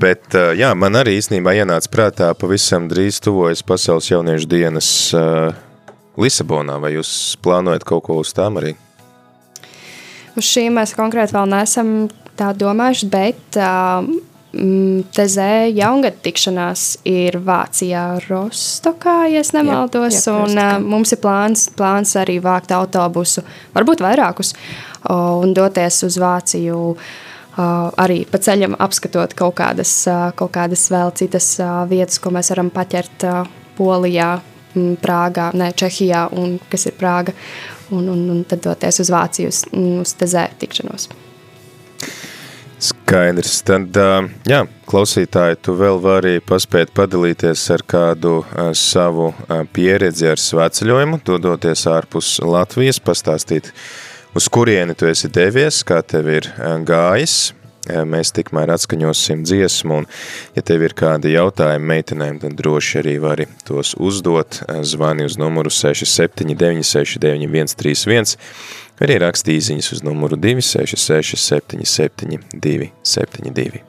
Bet, 0.00 0.32
jā, 0.56 0.70
man 0.72 0.96
arī 1.00 1.18
īstenībā 1.18 1.52
ienāca 1.58 1.92
prātā 1.92 2.30
pavisam 2.38 2.88
drīz 2.88 3.20
tuvojas 3.24 3.60
pasaules 3.66 4.08
jauniešu 4.08 4.48
dienas 4.48 4.88
uh, 5.16 5.52
Lisabonā, 6.16 6.78
vai 6.80 6.94
jūs 6.96 7.36
plānojat 7.44 7.84
kaut 7.88 8.06
ko 8.08 8.22
uz 8.22 8.32
tām 8.36 8.56
arī? 8.62 8.72
Uz 10.38 10.46
šīm 10.46 10.78
mēs 10.78 10.96
konkrēti 10.96 11.36
vēl 11.36 11.52
neesam 11.52 11.92
tā 12.38 12.54
domājuši, 12.56 13.10
bet 13.12 13.60
uh, 13.60 14.08
Tezē 14.48 15.68
jaungada 15.76 16.16
tikšanās 16.24 16.82
ir 17.06 17.36
Vācijā, 17.44 18.04
Rostokā, 18.30 19.26
ja 19.28 19.42
nemaldos. 19.52 20.16
Jā, 20.16 20.22
jā, 20.24 20.36
un, 20.46 20.56
uh, 20.56 20.78
mums 20.80 21.12
ir 21.12 21.20
plāns, 21.20 21.66
plāns 21.76 22.14
arī 22.16 22.38
vākt 22.40 22.72
autobusu, 22.72 23.44
varbūt 23.76 24.00
vairākus, 24.00 24.54
uh, 24.56 25.36
un 25.42 25.52
doties 25.52 26.00
uz 26.08 26.16
Vāciju. 26.22 26.80
Uh, 27.58 27.90
arī 27.98 28.22
pa 28.30 28.38
ceļam 28.38 28.76
apskatot 28.78 29.34
kaut 29.36 29.56
kādas, 29.58 29.92
uh, 30.08 30.30
kaut 30.38 30.54
kādas 30.54 30.86
vēl 30.94 31.10
citas 31.18 31.50
uh, 31.58 31.82
vietas, 31.90 32.20
ko 32.22 32.30
mēs 32.32 32.52
varam 32.54 32.70
paķert 32.72 33.28
uh, 33.28 33.40
Polijā, 33.76 34.32
m, 34.78 34.92
Prāgā, 35.02 35.50
ne, 35.58 35.72
Čehijā, 35.74 36.28
un 36.38 36.60
kas 36.70 36.86
ir 36.88 36.96
Prāga, 36.96 37.34
un, 37.90 38.06
un, 38.14 38.28
un 38.32 38.44
tad 38.48 38.62
doties 38.64 39.02
uz 39.02 39.10
Vāciju, 39.12 39.50
uz, 39.50 39.64
uz 39.74 40.14
Tezē 40.22 40.48
tikšanos. 40.62 41.10
Skaidrs. 42.78 43.56
Tad, 43.66 43.96
jā, 44.48 44.60
klausītāji, 44.88 45.58
tu 45.66 45.74
vēl 45.78 45.98
vari 46.02 46.38
paspēt 46.44 46.92
padalīties 46.96 47.64
ar 47.74 47.82
kādu 47.88 48.36
savu 48.78 49.32
pieredzi 49.74 50.30
ar 50.30 50.38
svētceļojumu, 50.42 51.20
dodoties 51.26 51.86
ārpus 51.90 52.36
Latvijas, 52.46 53.02
pastāstīt 53.02 53.72
uz 54.38 54.48
kurieni 54.52 54.94
tu 54.94 55.08
esi 55.10 55.30
devies, 55.32 55.82
kā 55.86 56.00
tev 56.06 56.30
ir 56.30 56.50
gājis, 56.86 57.38
mēs 58.08 58.32
tikmēr 58.36 58.72
atskaņosim 58.74 59.44
dziesmu, 59.48 60.02
un 60.02 60.08
ja 60.56 60.64
tev 60.66 60.84
ir 60.86 60.94
kādi 60.98 61.34
jautājumi 61.34 61.92
meitenēm, 61.92 62.40
tad 62.42 62.56
droši 62.58 63.00
arī 63.02 63.18
vari 63.22 63.48
tos 63.68 63.94
uzdot, 63.98 64.62
zvani 64.82 65.28
uz 65.28 65.38
numuru 65.40 65.72
679 65.72 66.86
691 66.86 67.76
31, 67.78 68.36
arī 69.04 69.18
rakstīziņas 69.22 69.92
uz 69.96 70.02
numuru 70.06 70.38
266 70.40 71.38
77 71.38 72.42
272. 72.54 73.84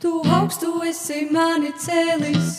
Tu 0.00 0.12
augstu 0.38 0.70
esi 0.86 1.26
mani 1.32 1.72
cēlis, 1.80 2.52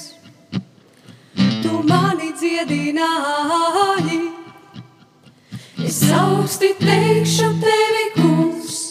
tu 1.63 1.81
mani 1.87 2.33
dziedināji, 2.35 4.19
es 5.85 6.01
augsti 6.11 6.73
teikšu 6.81 7.51
tevi, 7.63 8.05
kungs, 8.17 8.81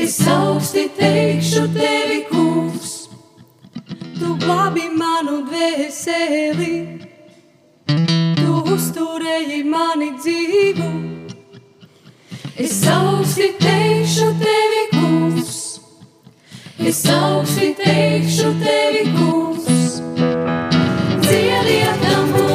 Es 0.00 0.26
augsti 0.26 0.88
teikšu 0.96 1.66
tevi, 1.74 2.22
kungs, 2.30 2.92
tu 4.16 4.32
glābi 4.40 4.86
manu 4.96 5.42
dvēseli, 5.44 6.76
tu 8.38 8.54
uzturēji 8.74 9.60
mani 9.68 10.08
dzīvu. 10.16 10.88
Es 12.64 12.80
augsti 12.88 13.50
teikšu 13.60 14.30
tevi, 14.40 14.82
kungs, 14.94 15.58
es 16.80 17.02
augsti 17.12 17.74
teikšu 17.84 18.54
tevi, 18.64 19.04
kungs, 19.18 20.00
dziediet 21.26 22.00
tam 22.06 22.32
kungam, 22.32 22.49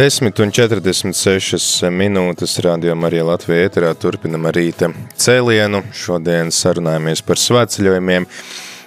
10 0.00 0.38
un 0.40 0.48
46 0.48 1.90
minūtes 1.92 2.54
rādījumā 2.64 3.10
arī 3.10 3.18
Latvijā 3.28 3.66
ēterā 3.66 3.90
turpinam 4.00 4.46
rīta 4.48 4.88
cēlienu. 5.20 5.82
Šodien 5.92 6.48
sarunājamies 6.56 7.20
par 7.26 7.36
svētceļojumiem. 7.36 8.24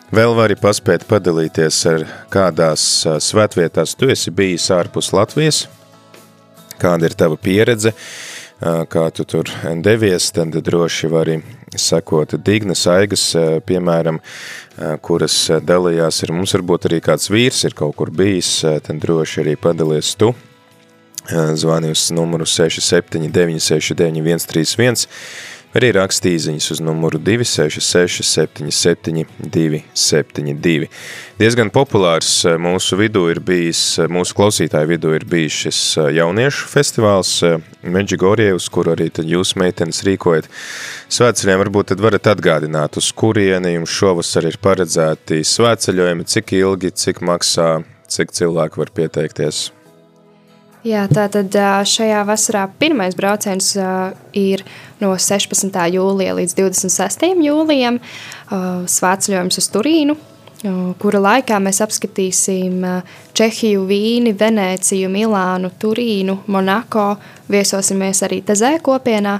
Vēl 0.09 0.31
vari 0.33 0.55
paspēt 0.57 1.03
padalīties 1.05 1.77
ar 1.91 2.05
kādās 2.33 2.85
svētvietās 3.21 3.93
tu 3.99 4.09
esi 4.09 4.33
bijis 4.33 4.65
ārpus 4.73 5.11
Latvijas, 5.13 5.67
kāda 6.81 7.05
ir 7.11 7.13
tava 7.19 7.37
pieredze, 7.37 7.91
kā 8.63 9.03
tu 9.13 9.27
tur 9.29 9.51
devies, 9.85 10.31
tad 10.33 10.57
droši 10.65 11.11
vari 11.13 11.35
sekot 11.77 12.33
Dignas 12.41 12.87
Aigas, 12.89 13.27
piemēram, 13.69 14.17
kuras 15.05 15.37
dalījās 15.61 16.23
ar 16.25 16.33
mums, 16.39 16.55
varbūt 16.57 16.89
arī 16.89 16.99
kāds 17.05 17.29
vīrs 17.29 17.61
ir 17.69 17.77
kaut 17.77 17.93
kur 18.01 18.09
bijis, 18.09 18.63
tad 18.65 19.03
droši 19.05 19.43
arī 19.45 19.55
padalies 19.67 20.15
tu. 20.17 20.31
Zvani 21.31 21.91
uz 21.91 22.11
numuru 22.11 22.45
679 22.45 23.63
691 23.63 24.39
131, 24.43 25.07
arī 25.73 25.89
rakstīziņas 25.95 26.67
uz 26.75 26.81
numuru 26.83 27.17
266 27.17 28.25
77 28.27 29.23
272. 29.39 30.89
Diezgan 31.39 31.71
populārs 31.73 32.29
mūsu 32.61 32.99
vidū 32.99 33.25
ir 33.31 33.39
bijis, 33.43 33.81
mūsu 34.11 34.35
klausītāju 34.37 34.91
vidū 34.93 35.13
ir 35.17 35.25
bijis 35.29 35.59
šis 35.65 35.81
jauniešu 36.19 36.69
festivāls 36.69 37.35
Medžigorje, 37.83 38.53
uz 38.55 38.69
kuru 38.71 38.93
arī 38.93 39.09
tad 39.13 39.29
jūs 39.29 39.55
meitenes 39.59 40.03
rīkojat. 40.07 40.49
Svētceļiem 41.13 41.63
varbūt 41.65 41.93
tad 41.93 42.03
varat 42.03 42.29
atgādināt, 42.35 42.99
uz 42.99 43.11
kurieni 43.15 43.77
jums 43.77 43.95
šovasar 43.95 44.47
ir 44.49 44.59
paredzēti 44.61 45.41
svētceļojumi, 45.47 46.27
cik 46.35 46.57
ilgi, 46.59 46.93
cik 47.05 47.23
maksā, 47.25 47.77
cik 48.11 48.35
cilvēki 48.35 48.83
var 48.83 48.93
pieteikties. 48.93 49.69
Jā, 50.83 51.05
tātad 51.07 51.55
šajā 51.87 52.25
vasarā 52.27 52.65
pirmais 52.75 53.15
brauciens 53.15 53.69
ir 54.35 54.65
no 54.99 55.13
16. 55.15 55.77
jūlija 55.95 56.33
līdz 56.35 56.55
26. 56.57 57.23
jūlijam 57.39 58.01
svētceļojums 58.91 59.59
uz 59.61 59.69
Turīnu, 59.71 60.17
kura 60.99 61.21
laikā 61.23 61.61
mēs 61.63 61.79
apskatīsim 61.87 62.83
Čehiju, 63.31 63.85
Vīni, 63.87 64.35
Venēciju, 64.35 65.07
Milānu, 65.15 65.71
Turīnu, 65.79 66.41
Monako, 66.51 67.13
viesosimies 67.47 68.19
arī 68.27 68.41
Tezē 68.43 68.75
kopienā, 68.83 69.37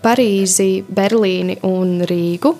Parīzi, 0.00 0.80
Berlīni 0.88 1.60
un 1.68 1.98
Rīgu, 2.08 2.56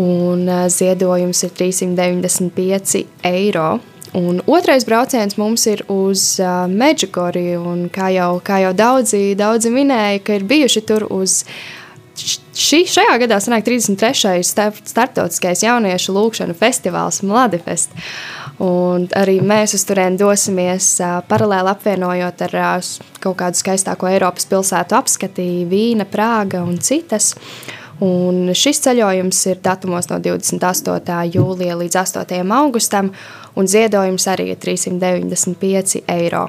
un 0.00 0.48
ziedojums 0.72 1.44
ir 1.44 1.56
395 1.60 3.04
eiro. 3.36 3.70
Un 4.12 4.40
otrais 4.46 4.84
brauciens 4.84 5.36
mums 5.38 5.66
ir 5.70 5.84
uz 5.86 6.22
uh, 6.42 6.64
Meģikoriju, 6.66 7.60
un 7.62 7.84
kā 7.94 8.08
jau, 8.10 8.40
kā 8.42 8.58
jau 8.64 8.72
daudzi, 8.74 9.36
daudzi 9.38 9.70
minēja, 9.70 10.18
ka 10.26 10.38
ir 10.40 10.46
bijuši 10.50 10.82
tur 10.88 11.06
uz 11.14 11.44
šī, 12.18 12.82
šajā 12.90 13.14
gadā 13.22 13.38
sanāk 13.38 13.62
33. 13.68 14.42
startautiskais 14.90 15.62
jauniešu 15.62 16.16
lūkšanu 16.16 16.58
festivāls 16.58 17.22
Mladifest. 17.22 17.94
Un 18.60 19.06
arī 19.16 19.38
mēs 19.46 19.76
uz 19.78 19.86
turieni 19.86 20.18
dosimies 20.20 20.96
uh, 20.98 21.20
paralēli 21.30 21.70
apvienojot 21.70 22.42
ar 22.48 22.56
uh, 22.58 22.94
kaut 23.22 23.38
kādu 23.44 23.62
skaistāko 23.62 24.10
Eiropas 24.10 24.50
pilsētu 24.50 24.98
apskatī, 24.98 25.50
Vīna, 25.70 26.08
Prāga 26.10 26.64
un 26.66 26.82
citas. 26.82 27.36
Un 28.00 28.48
šis 28.56 28.80
ceļojums 28.86 29.38
ir 29.52 29.58
datumos 29.62 30.08
no 30.10 30.18
28. 30.24 31.18
jūlija 31.34 31.76
līdz 31.76 31.98
8. 32.00 32.40
augustam, 32.56 33.10
un 33.58 33.70
ziedojums 33.70 34.26
arī 34.30 34.50
ir 34.54 34.60
395 34.62 36.04
eiro. 36.10 36.48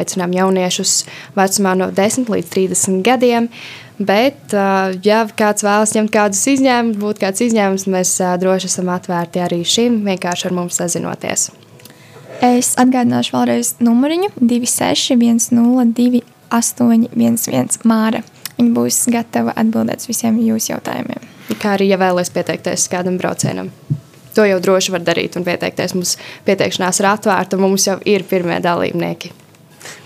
Aicinām 0.00 0.32
jauniešus 0.32 1.02
vecumā 1.36 1.74
no 1.76 1.90
10 1.92 2.30
līdz 2.32 2.52
30 2.54 3.02
gadiem, 3.04 3.48
bet, 4.00 4.54
ja 5.04 5.22
kāds 5.36 5.64
vēlas 5.66 5.92
ņemt 5.96 6.12
kādus 6.14 6.46
izņēmumus, 6.54 7.00
būtu 7.02 7.26
kāds 7.26 7.44
izņēmums, 7.44 7.88
mēs 7.92 8.14
droši 8.40 8.70
esam 8.70 8.88
atvērti 8.94 9.42
arī 9.44 9.60
šim, 9.68 10.00
vienkārši 10.08 10.48
ar 10.48 10.56
mums 10.56 10.80
sazinoties. 10.80 11.50
Es 12.42 12.72
atgādināšu 12.80 13.36
vēlreiz 13.36 13.74
numuriņu 13.84 14.32
26102 14.40 16.22
811 16.52 17.86
Māra. 17.88 18.22
Viņa 18.56 18.74
būs 18.76 18.98
gatava 19.12 19.54
atbildēt 19.56 20.02
uz 20.02 20.10
visiem 20.10 20.40
jūsu 20.42 20.74
jautājumiem. 20.74 21.30
Kā 21.60 21.76
arī, 21.76 21.88
ja 21.92 21.98
vēlaties 22.00 22.32
pieteikties 22.34 22.88
kādam 22.92 23.16
braucienam, 23.20 23.70
to 24.34 24.46
jau 24.48 24.58
droši 24.62 24.94
var 24.94 25.04
darīt 25.06 25.38
un 25.38 25.46
pieteikties. 25.46 25.94
Mums 25.96 26.16
pieteikšanās 26.46 27.00
ir 27.02 27.08
atvērta, 27.12 27.58
un 27.58 27.66
mums 27.66 27.86
jau 27.88 27.98
ir 28.08 28.26
pirmie 28.28 28.58
dalībnieki. 28.64 29.32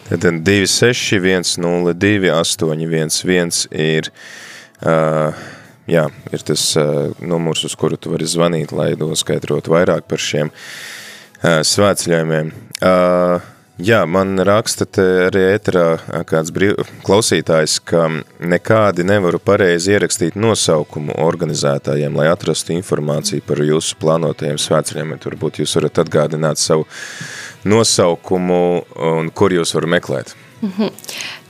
Tad 0.06 0.22
26, 0.46 1.18
102, 1.42 2.30
811 2.30 3.66
ir, 3.74 4.10
uh, 4.86 5.40
jā, 5.90 6.04
ir 6.30 6.46
tas 6.46 6.68
uh, 6.78 7.10
numurs, 7.18 7.64
uz 7.66 7.74
kuru 7.78 7.98
tu 7.98 8.14
vari 8.14 8.28
zvanīt, 8.30 8.74
lai 8.76 8.92
noskaidrotu 9.00 9.74
vairāk 9.74 10.06
par 10.06 10.22
šiem 10.22 10.52
uh, 10.52 11.58
svētceļojumiem. 11.66 12.54
Uh, 12.78 13.52
Jā, 13.76 13.98
man 14.08 14.38
raksta 14.40 14.86
arī 15.26 15.42
ēterā 15.52 16.22
kāds 16.24 16.48
brīv, 16.54 16.78
klausītājs, 17.04 17.74
ka 17.84 18.06
nekādi 18.40 19.04
nevaru 19.04 19.36
pareizi 19.36 19.92
ierakstīt 19.92 20.38
nosaukumu 20.40 21.12
organizētājiem, 21.20 22.16
lai 22.16 22.30
atrastu 22.32 22.72
informāciju 22.72 23.44
par 23.44 23.60
jūsu 23.60 23.98
plānotajiem 24.00 24.56
svētceļiem. 24.64 25.12
Varbūt 25.26 25.60
jūs 25.60 25.76
varat 25.76 26.00
atgādināt 26.06 26.62
savu 26.62 26.88
nosaukumu 27.68 28.62
un 29.12 29.30
kur 29.36 29.52
jūs 29.52 29.76
varat 29.76 29.94
meklēt. 29.98 30.34
Mhm. 30.64 30.88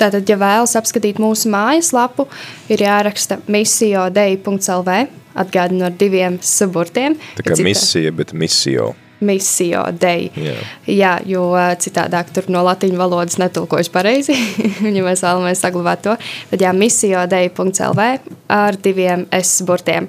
Tātad, 0.00 0.26
ja 0.26 0.34
vēlas 0.40 0.74
apskatīt 0.82 1.22
mūsu 1.22 1.46
mājaslapu, 1.54 2.26
ir 2.66 2.82
jāraksta 2.82 3.38
misijodei.lv, 3.46 5.00
atgādinu 5.46 5.86
ar 5.86 5.94
diviem 5.94 6.42
saburtiem. 6.42 7.20
Tā 7.38 7.46
kā 7.46 7.62
misija, 7.62 8.10
bet 8.10 8.34
misio 8.34 8.96
misio 9.26 9.82
dei. 10.00 10.30
Jā. 10.36 10.54
Jā, 10.86 11.12
jo 11.26 11.48
citādāk 11.82 12.32
tur 12.34 12.48
no 12.52 12.62
latīņu 12.66 12.98
valodas 13.00 13.38
netulkojas 13.42 13.90
pareizi, 13.92 14.36
ja 14.96 15.04
mēs 15.06 15.24
vēlamies 15.26 15.62
saglabāt 15.64 16.04
to. 16.06 16.16
Tad 16.52 16.64
jā, 16.66 16.72
misio 16.76 17.26
dei.lv 17.30 18.08
ar 18.52 18.80
diviem 18.82 19.26
S 19.34 19.62
burtiem. 19.66 20.08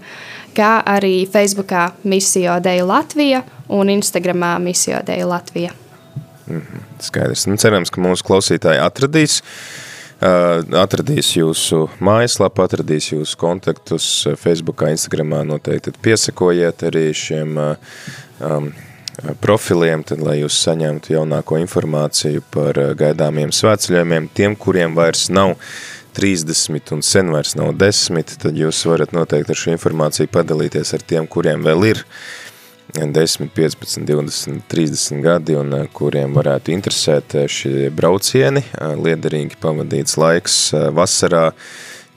Kā 0.58 0.78
arī 0.90 1.28
Facebookā 1.30 1.92
misio 2.10 2.58
dei 2.64 2.82
Latvija 2.82 3.44
un 3.74 3.92
Instagramā 3.94 4.56
misio 4.64 5.02
dei 5.06 5.26
Latvija. 5.26 5.74
Mm 6.48 6.62
-hmm. 6.62 6.82
Skaidrs. 7.00 7.46
Nu, 7.48 7.58
cerams, 7.58 7.90
ka 7.90 8.02
mūsu 8.02 8.24
klausītāji 8.24 8.80
atradīs 8.82 9.42
Uh, 10.18 10.64
atradīs 10.82 11.36
jūsu 11.36 11.84
mājaslapu, 12.02 12.64
atradīs 12.64 13.12
jūsu 13.12 13.38
kontaktus 13.38 14.26
Facebookā, 14.42 14.90
Instagramā, 14.90 15.44
noteikti 15.46 15.92
piesakojiet 16.02 16.82
arī 16.88 17.14
šiem 17.14 17.52
um, 17.62 18.72
profiliem, 19.42 20.04
tad, 20.06 20.22
lai 20.22 20.40
jūs 20.42 20.58
saņemtu 20.62 21.16
jaunāko 21.16 21.58
informāciju 21.62 22.44
par 22.54 22.78
eh, 22.78 22.94
gaidāmiem 22.98 23.54
svētceļojumiem, 23.56 24.30
tiem, 24.38 24.56
kuriem 24.60 24.96
vairs 24.98 25.28
nav 25.34 25.56
30 26.18 26.94
un 26.96 27.04
sen 27.06 27.32
vairs 27.34 27.56
nav 27.58 27.74
10, 27.78 28.36
tad 28.44 28.58
jūs 28.58 28.84
varat 28.90 29.14
noteikti 29.14 29.54
ar 29.54 29.62
šo 29.62 29.74
informāciju 29.74 30.30
padalīties 30.34 30.94
ar 30.98 31.06
tiem, 31.10 31.28
kuriem 31.30 31.66
vēl 31.66 31.88
ir 31.92 32.04
10, 32.98 33.50
15, 33.54 34.06
20, 34.08 34.62
30 34.72 35.26
gadi 35.26 35.58
un 35.58 35.74
eh, 35.80 35.88
kuriem 35.94 36.38
varētu 36.38 36.76
interesēt 36.76 37.38
eh, 37.42 37.50
šie 37.50 37.90
braucieni, 37.94 38.64
liederīgi 39.02 39.58
pavadīts 39.62 40.18
laiks 40.22 40.60
vasarā, 40.94 41.50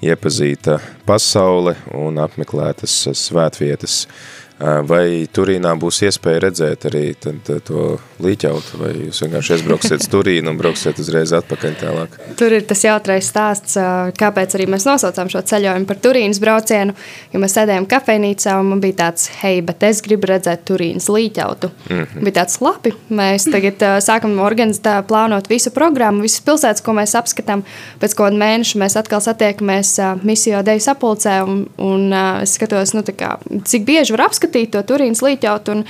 iepazīta 0.01 0.79
pasaule 1.05 1.75
un 1.93 2.21
apmeklētas 2.23 3.03
svētvietas. 3.21 4.05
vietas 4.07 4.39
Vai 4.61 5.25
Turīnā 5.33 5.71
būs 5.81 6.03
iespēja 6.05 6.43
redzēt 6.45 6.85
arī 6.91 7.05
tad, 7.17 7.47
to 7.65 7.95
līķautu, 8.21 8.81
vai 8.81 8.91
jūs 9.07 9.23
vienkārši 9.25 9.55
aizbrauksiet 9.57 10.03
Turīnu 10.13 10.53
un 10.53 10.59
brauksiet 10.61 10.99
uzreiz 11.01 11.33
atpakaļ 11.39 11.77
tālāk? 11.81 12.19
Tur 12.37 12.53
ir 12.53 12.67
tas 12.69 12.85
jautrais 12.85 13.25
stāsts, 13.25 13.79
kāpēc 14.21 14.57
arī 14.59 14.67
mēs 14.69 14.85
nosaucām 14.85 15.31
šo 15.33 15.41
ceļojumu 15.49 15.89
par 15.89 16.01
Turīnas 16.05 16.43
braucienu, 16.43 16.93
jo 17.33 17.41
mēs 17.41 17.57
sēdējām 17.57 17.87
kafejnīcā 17.89 18.59
un 18.61 18.69
man 18.75 18.83
bija 18.85 18.99
tāds, 18.99 19.31
hei, 19.41 19.63
bet 19.65 19.87
es 19.89 20.03
gribu 20.05 20.29
redzēt 20.29 20.67
Turīnas 20.69 21.09
līķautu. 21.09 21.73
Mm 21.89 22.03
-hmm. 22.03 22.29
Bija 22.29 22.37
tāds 22.43 22.61
labi, 22.61 22.93
mēs 23.09 23.49
tagad 23.49 23.81
sākam 24.05 24.37
organizēt, 24.45 25.07
plānot 25.09 25.49
visu 25.49 25.73
programmu, 25.73 26.21
visas 26.21 26.45
pilsētas, 26.45 26.85
ko 26.85 26.93
mēs 26.93 27.17
apskatām. 27.17 27.65
Pēc 28.01 28.19
kāda 28.19 28.37
mēneša 28.37 28.79
mēs 28.85 28.99
atkal 29.01 29.25
satiekamies 29.25 29.97
misijā 30.23 30.63
deju 30.63 30.81
sapulcē 30.81 31.41
un, 31.49 31.67
un 31.79 32.13
es 32.43 32.59
skatos, 32.61 32.93
nu, 32.93 33.03
kā, 33.17 33.39
cik 33.65 33.89
bieži 33.89 34.13
var 34.13 34.29
apskatīt 34.29 34.50
skatīt 34.51 34.75
to 34.75 34.83
turīnas 34.83 35.23
līķautu. 35.25 35.77
Un, 35.77 35.85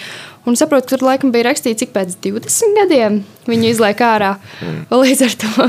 un 0.48 0.58
saprotu, 0.58 0.86
ka 0.86 0.94
tur 0.94 1.06
laikam 1.08 1.32
bija 1.32 1.48
rakstīts, 1.48 1.80
cik 1.82 1.92
pēc 1.94 2.16
20 2.22 2.76
gadiem 2.78 3.20
viņu 3.48 3.72
izliek 3.72 4.00
ārā. 4.04 4.34
Mm. 4.60 4.80
Līdz 5.02 5.24
ar 5.26 5.36
to 5.40 5.68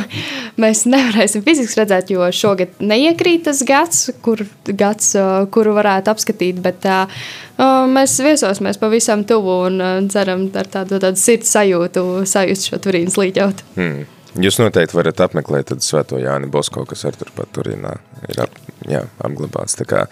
mēs 0.61 0.85
nevarēsim 0.89 1.45
fiziski 1.47 1.81
redzēt, 1.81 2.11
jo 2.13 2.27
šogad 2.35 2.77
neiekrīt 2.83 3.47
tas 3.47 3.63
gads, 3.67 4.09
kur, 4.25 4.43
gads, 4.67 5.15
kuru 5.53 5.75
varētu 5.79 6.13
apskatīt. 6.13 6.61
Bet 6.63 6.87
uh, 6.89 7.27
mēs 7.91 8.17
viesosimies 8.21 8.81
pavisam 8.81 9.25
tuvu 9.27 9.61
un 9.69 9.81
uh, 9.81 9.99
ceram 10.11 10.49
ar 10.59 10.71
tādu, 10.71 10.99
tādu 11.01 11.19
sirds 11.19 11.51
sajūtu 11.55 12.25
sajust 12.29 12.71
šo 12.71 12.81
turīnas 12.83 13.19
līķautu. 13.21 13.71
Mm. 13.79 14.09
Jūs 14.39 14.61
noteikti 14.61 14.95
varat 14.95 15.19
apmeklēt 15.25 15.73
Svēto 15.83 16.15
Jāni 16.21 16.47
Bosko, 16.47 16.85
kas 16.87 17.03
ar 17.09 17.17
turpat 17.19 17.49
Turīnā 17.51 17.97
ir 18.31 18.37
ap, 18.45 18.53
jā, 18.87 19.01
apglabāts. 19.27 19.75
Tā 19.75 19.83
kā 19.89 20.05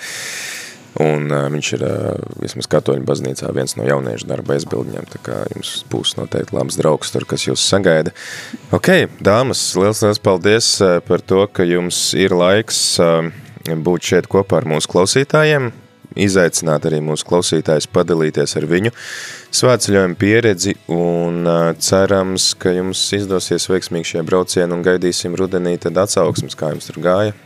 Un 0.97 1.29
uh, 1.29 1.45
viņš 1.53 1.67
ir, 1.77 1.83
uh, 1.85 2.29
vismaz 2.41 2.67
katoļu 2.71 3.05
baznīcā, 3.05 3.51
viens 3.53 3.75
no 3.77 3.85
jauniešu 3.85 4.25
darba 4.29 4.55
aizbildņiem, 4.55 5.05
tā 5.13 5.19
kā 5.21 5.35
jums 5.53 5.75
būs 5.91 6.15
noteikti 6.17 6.55
labs 6.57 6.79
draugs 6.79 7.13
tur, 7.13 7.27
kas 7.29 7.45
jūs 7.45 7.61
sagaida. 7.61 8.13
Ok, 8.75 8.89
dāmas, 9.21 9.61
liels, 9.77 10.01
liels 10.01 10.21
paldies 10.23 10.71
uh, 10.81 10.97
par 11.05 11.21
to, 11.21 11.43
ka 11.53 11.67
jums 11.67 12.09
ir 12.17 12.33
laiks 12.33 12.81
uh, 13.03 13.29
būt 13.69 14.09
šeit 14.11 14.29
kopā 14.31 14.63
ar 14.63 14.67
mūsu 14.69 14.89
klausītājiem, 14.89 15.69
izaicināt 16.19 16.87
arī 16.89 17.03
mūsu 17.05 17.27
klausītājus 17.29 17.85
padalīties 17.93 18.57
ar 18.57 18.65
viņu 18.69 18.91
svētceļojumu 19.55 20.17
pieredzi 20.19 20.73
un 20.93 21.45
uh, 21.45 21.59
cerams, 21.77 22.55
ka 22.57 22.73
jums 22.73 23.03
izdosies 23.17 23.69
veiksmīgi 23.69 24.15
šie 24.15 24.25
braucieni 24.25 24.73
un 24.73 24.81
gaidīsim 24.85 25.37
rudenī 25.37 25.77
tad 25.81 26.01
atsauksmes, 26.01 26.57
kā 26.57 26.73
jums 26.73 26.89
tur 26.89 26.99
gāja. 27.05 27.37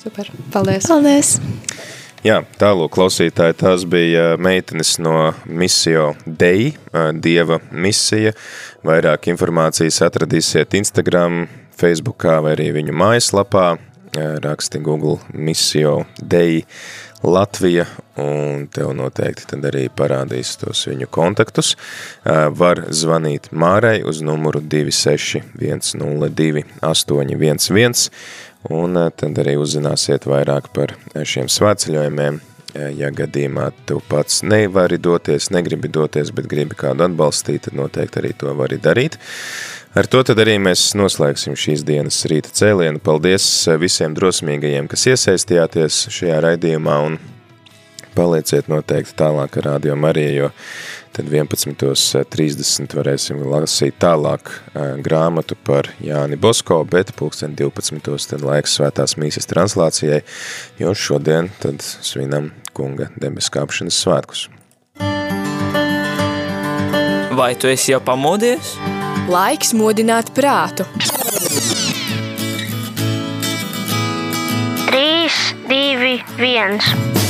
Super, 0.00 0.28
paldies! 0.52 0.86
Paldies! 0.88 1.34
Jā, 2.20 2.42
tālūk, 2.60 2.90
klausītāji, 2.92 3.54
tās 3.62 3.86
bija 3.88 4.34
meitenes 4.36 4.98
no 5.00 5.30
Misio 5.48 6.10
Dei, 6.26 6.74
Dieva 7.16 7.56
misija. 7.72 8.34
Vairāk 8.84 9.30
informācijas 9.32 10.02
atradīsiet 10.04 10.76
Instagram, 10.76 11.46
Facebookā 11.80 12.42
vai 12.44 12.52
arī 12.58 12.74
viņu 12.76 12.92
mājaslapā. 12.92 13.70
Raksti 14.44 14.82
Google 14.84 15.16
Misio 15.32 16.02
Dei 16.20 16.60
Latvija, 17.24 17.86
un 18.20 18.68
tev 18.72 18.92
noteikti 18.96 19.46
tad 19.54 19.64
arī 19.68 19.88
parādīs 19.88 20.56
tos 20.60 20.86
viņu 20.88 21.06
kontaktus. 21.12 21.76
Var 22.24 22.84
zvanīt 22.92 23.50
Mārai 23.52 24.02
uz 24.04 24.20
numuru 24.24 24.60
26102 24.60 26.64
811, 26.84 28.10
un 28.68 28.98
tad 29.16 29.40
arī 29.40 29.56
uzzināsiet 29.60 30.26
vairāk 30.28 30.68
par 30.76 30.94
šiem 31.24 31.48
svētceļojumiem, 31.50 32.40
ja 32.98 33.10
gadījumā 33.14 33.70
tu 33.88 33.98
pats 34.10 34.42
nevari 34.46 34.98
doties, 35.00 35.50
negribi 35.54 35.90
doties, 35.90 36.30
bet 36.34 36.48
gribi 36.50 36.76
kādu 36.78 37.06
atbalstīt, 37.08 37.66
tad 37.66 37.78
noteikti 37.78 38.20
arī 38.20 38.34
to 38.38 38.54
vari 38.58 38.78
darīt. 38.82 39.18
Ar 39.98 40.06
to 40.06 40.22
tad 40.22 40.38
arī 40.38 40.54
mēs 40.62 40.92
noslēgsim 40.94 41.56
šīs 41.58 41.82
dienas 41.82 42.20
rīta 42.30 42.52
cēlienu. 42.54 43.02
Paldies 43.02 43.44
visiem 43.80 44.14
drosmīgajiem, 44.14 44.86
kas 44.90 45.08
iesaistījāties 45.10 46.04
šajā 46.14 46.38
raidījumā 46.44 46.98
un 47.08 47.18
palieciet 48.14 48.68
noteikti 48.70 49.16
tālāk 49.18 49.58
ar 49.60 49.68
Radio 49.74 49.96
Mariju, 49.98 50.32
jo 50.34 50.50
tad 51.16 51.30
11.30 51.30 52.94
varēsim 52.96 53.42
lasīt 53.50 53.98
tālāk 54.02 54.52
grāmatu 55.04 55.56
par 55.66 55.90
Jāni 56.04 56.38
Bosko, 56.40 56.82
bet 56.84 57.14
pulksten 57.18 57.56
12. 57.58 58.30
tad 58.30 58.46
laiks 58.46 58.78
svētās 58.78 59.16
mīsas 59.20 59.50
translācijai, 59.50 60.22
jo 60.78 60.94
šodien 60.94 61.50
tad 61.62 61.82
svinam 61.82 62.52
kunga 62.76 63.10
debes 63.20 63.50
kāpšanas 63.52 63.98
svētkus. 64.04 64.48
Vai 67.40 67.54
tu 67.54 67.70
esi 67.70 67.92
jau 67.94 68.00
pamodies? 68.04 68.74
Laiks 69.30 69.70
modināt 69.78 70.32
prātu. 70.34 70.84
3, 74.90 75.54
2, 75.70 76.18
1. 76.42 77.29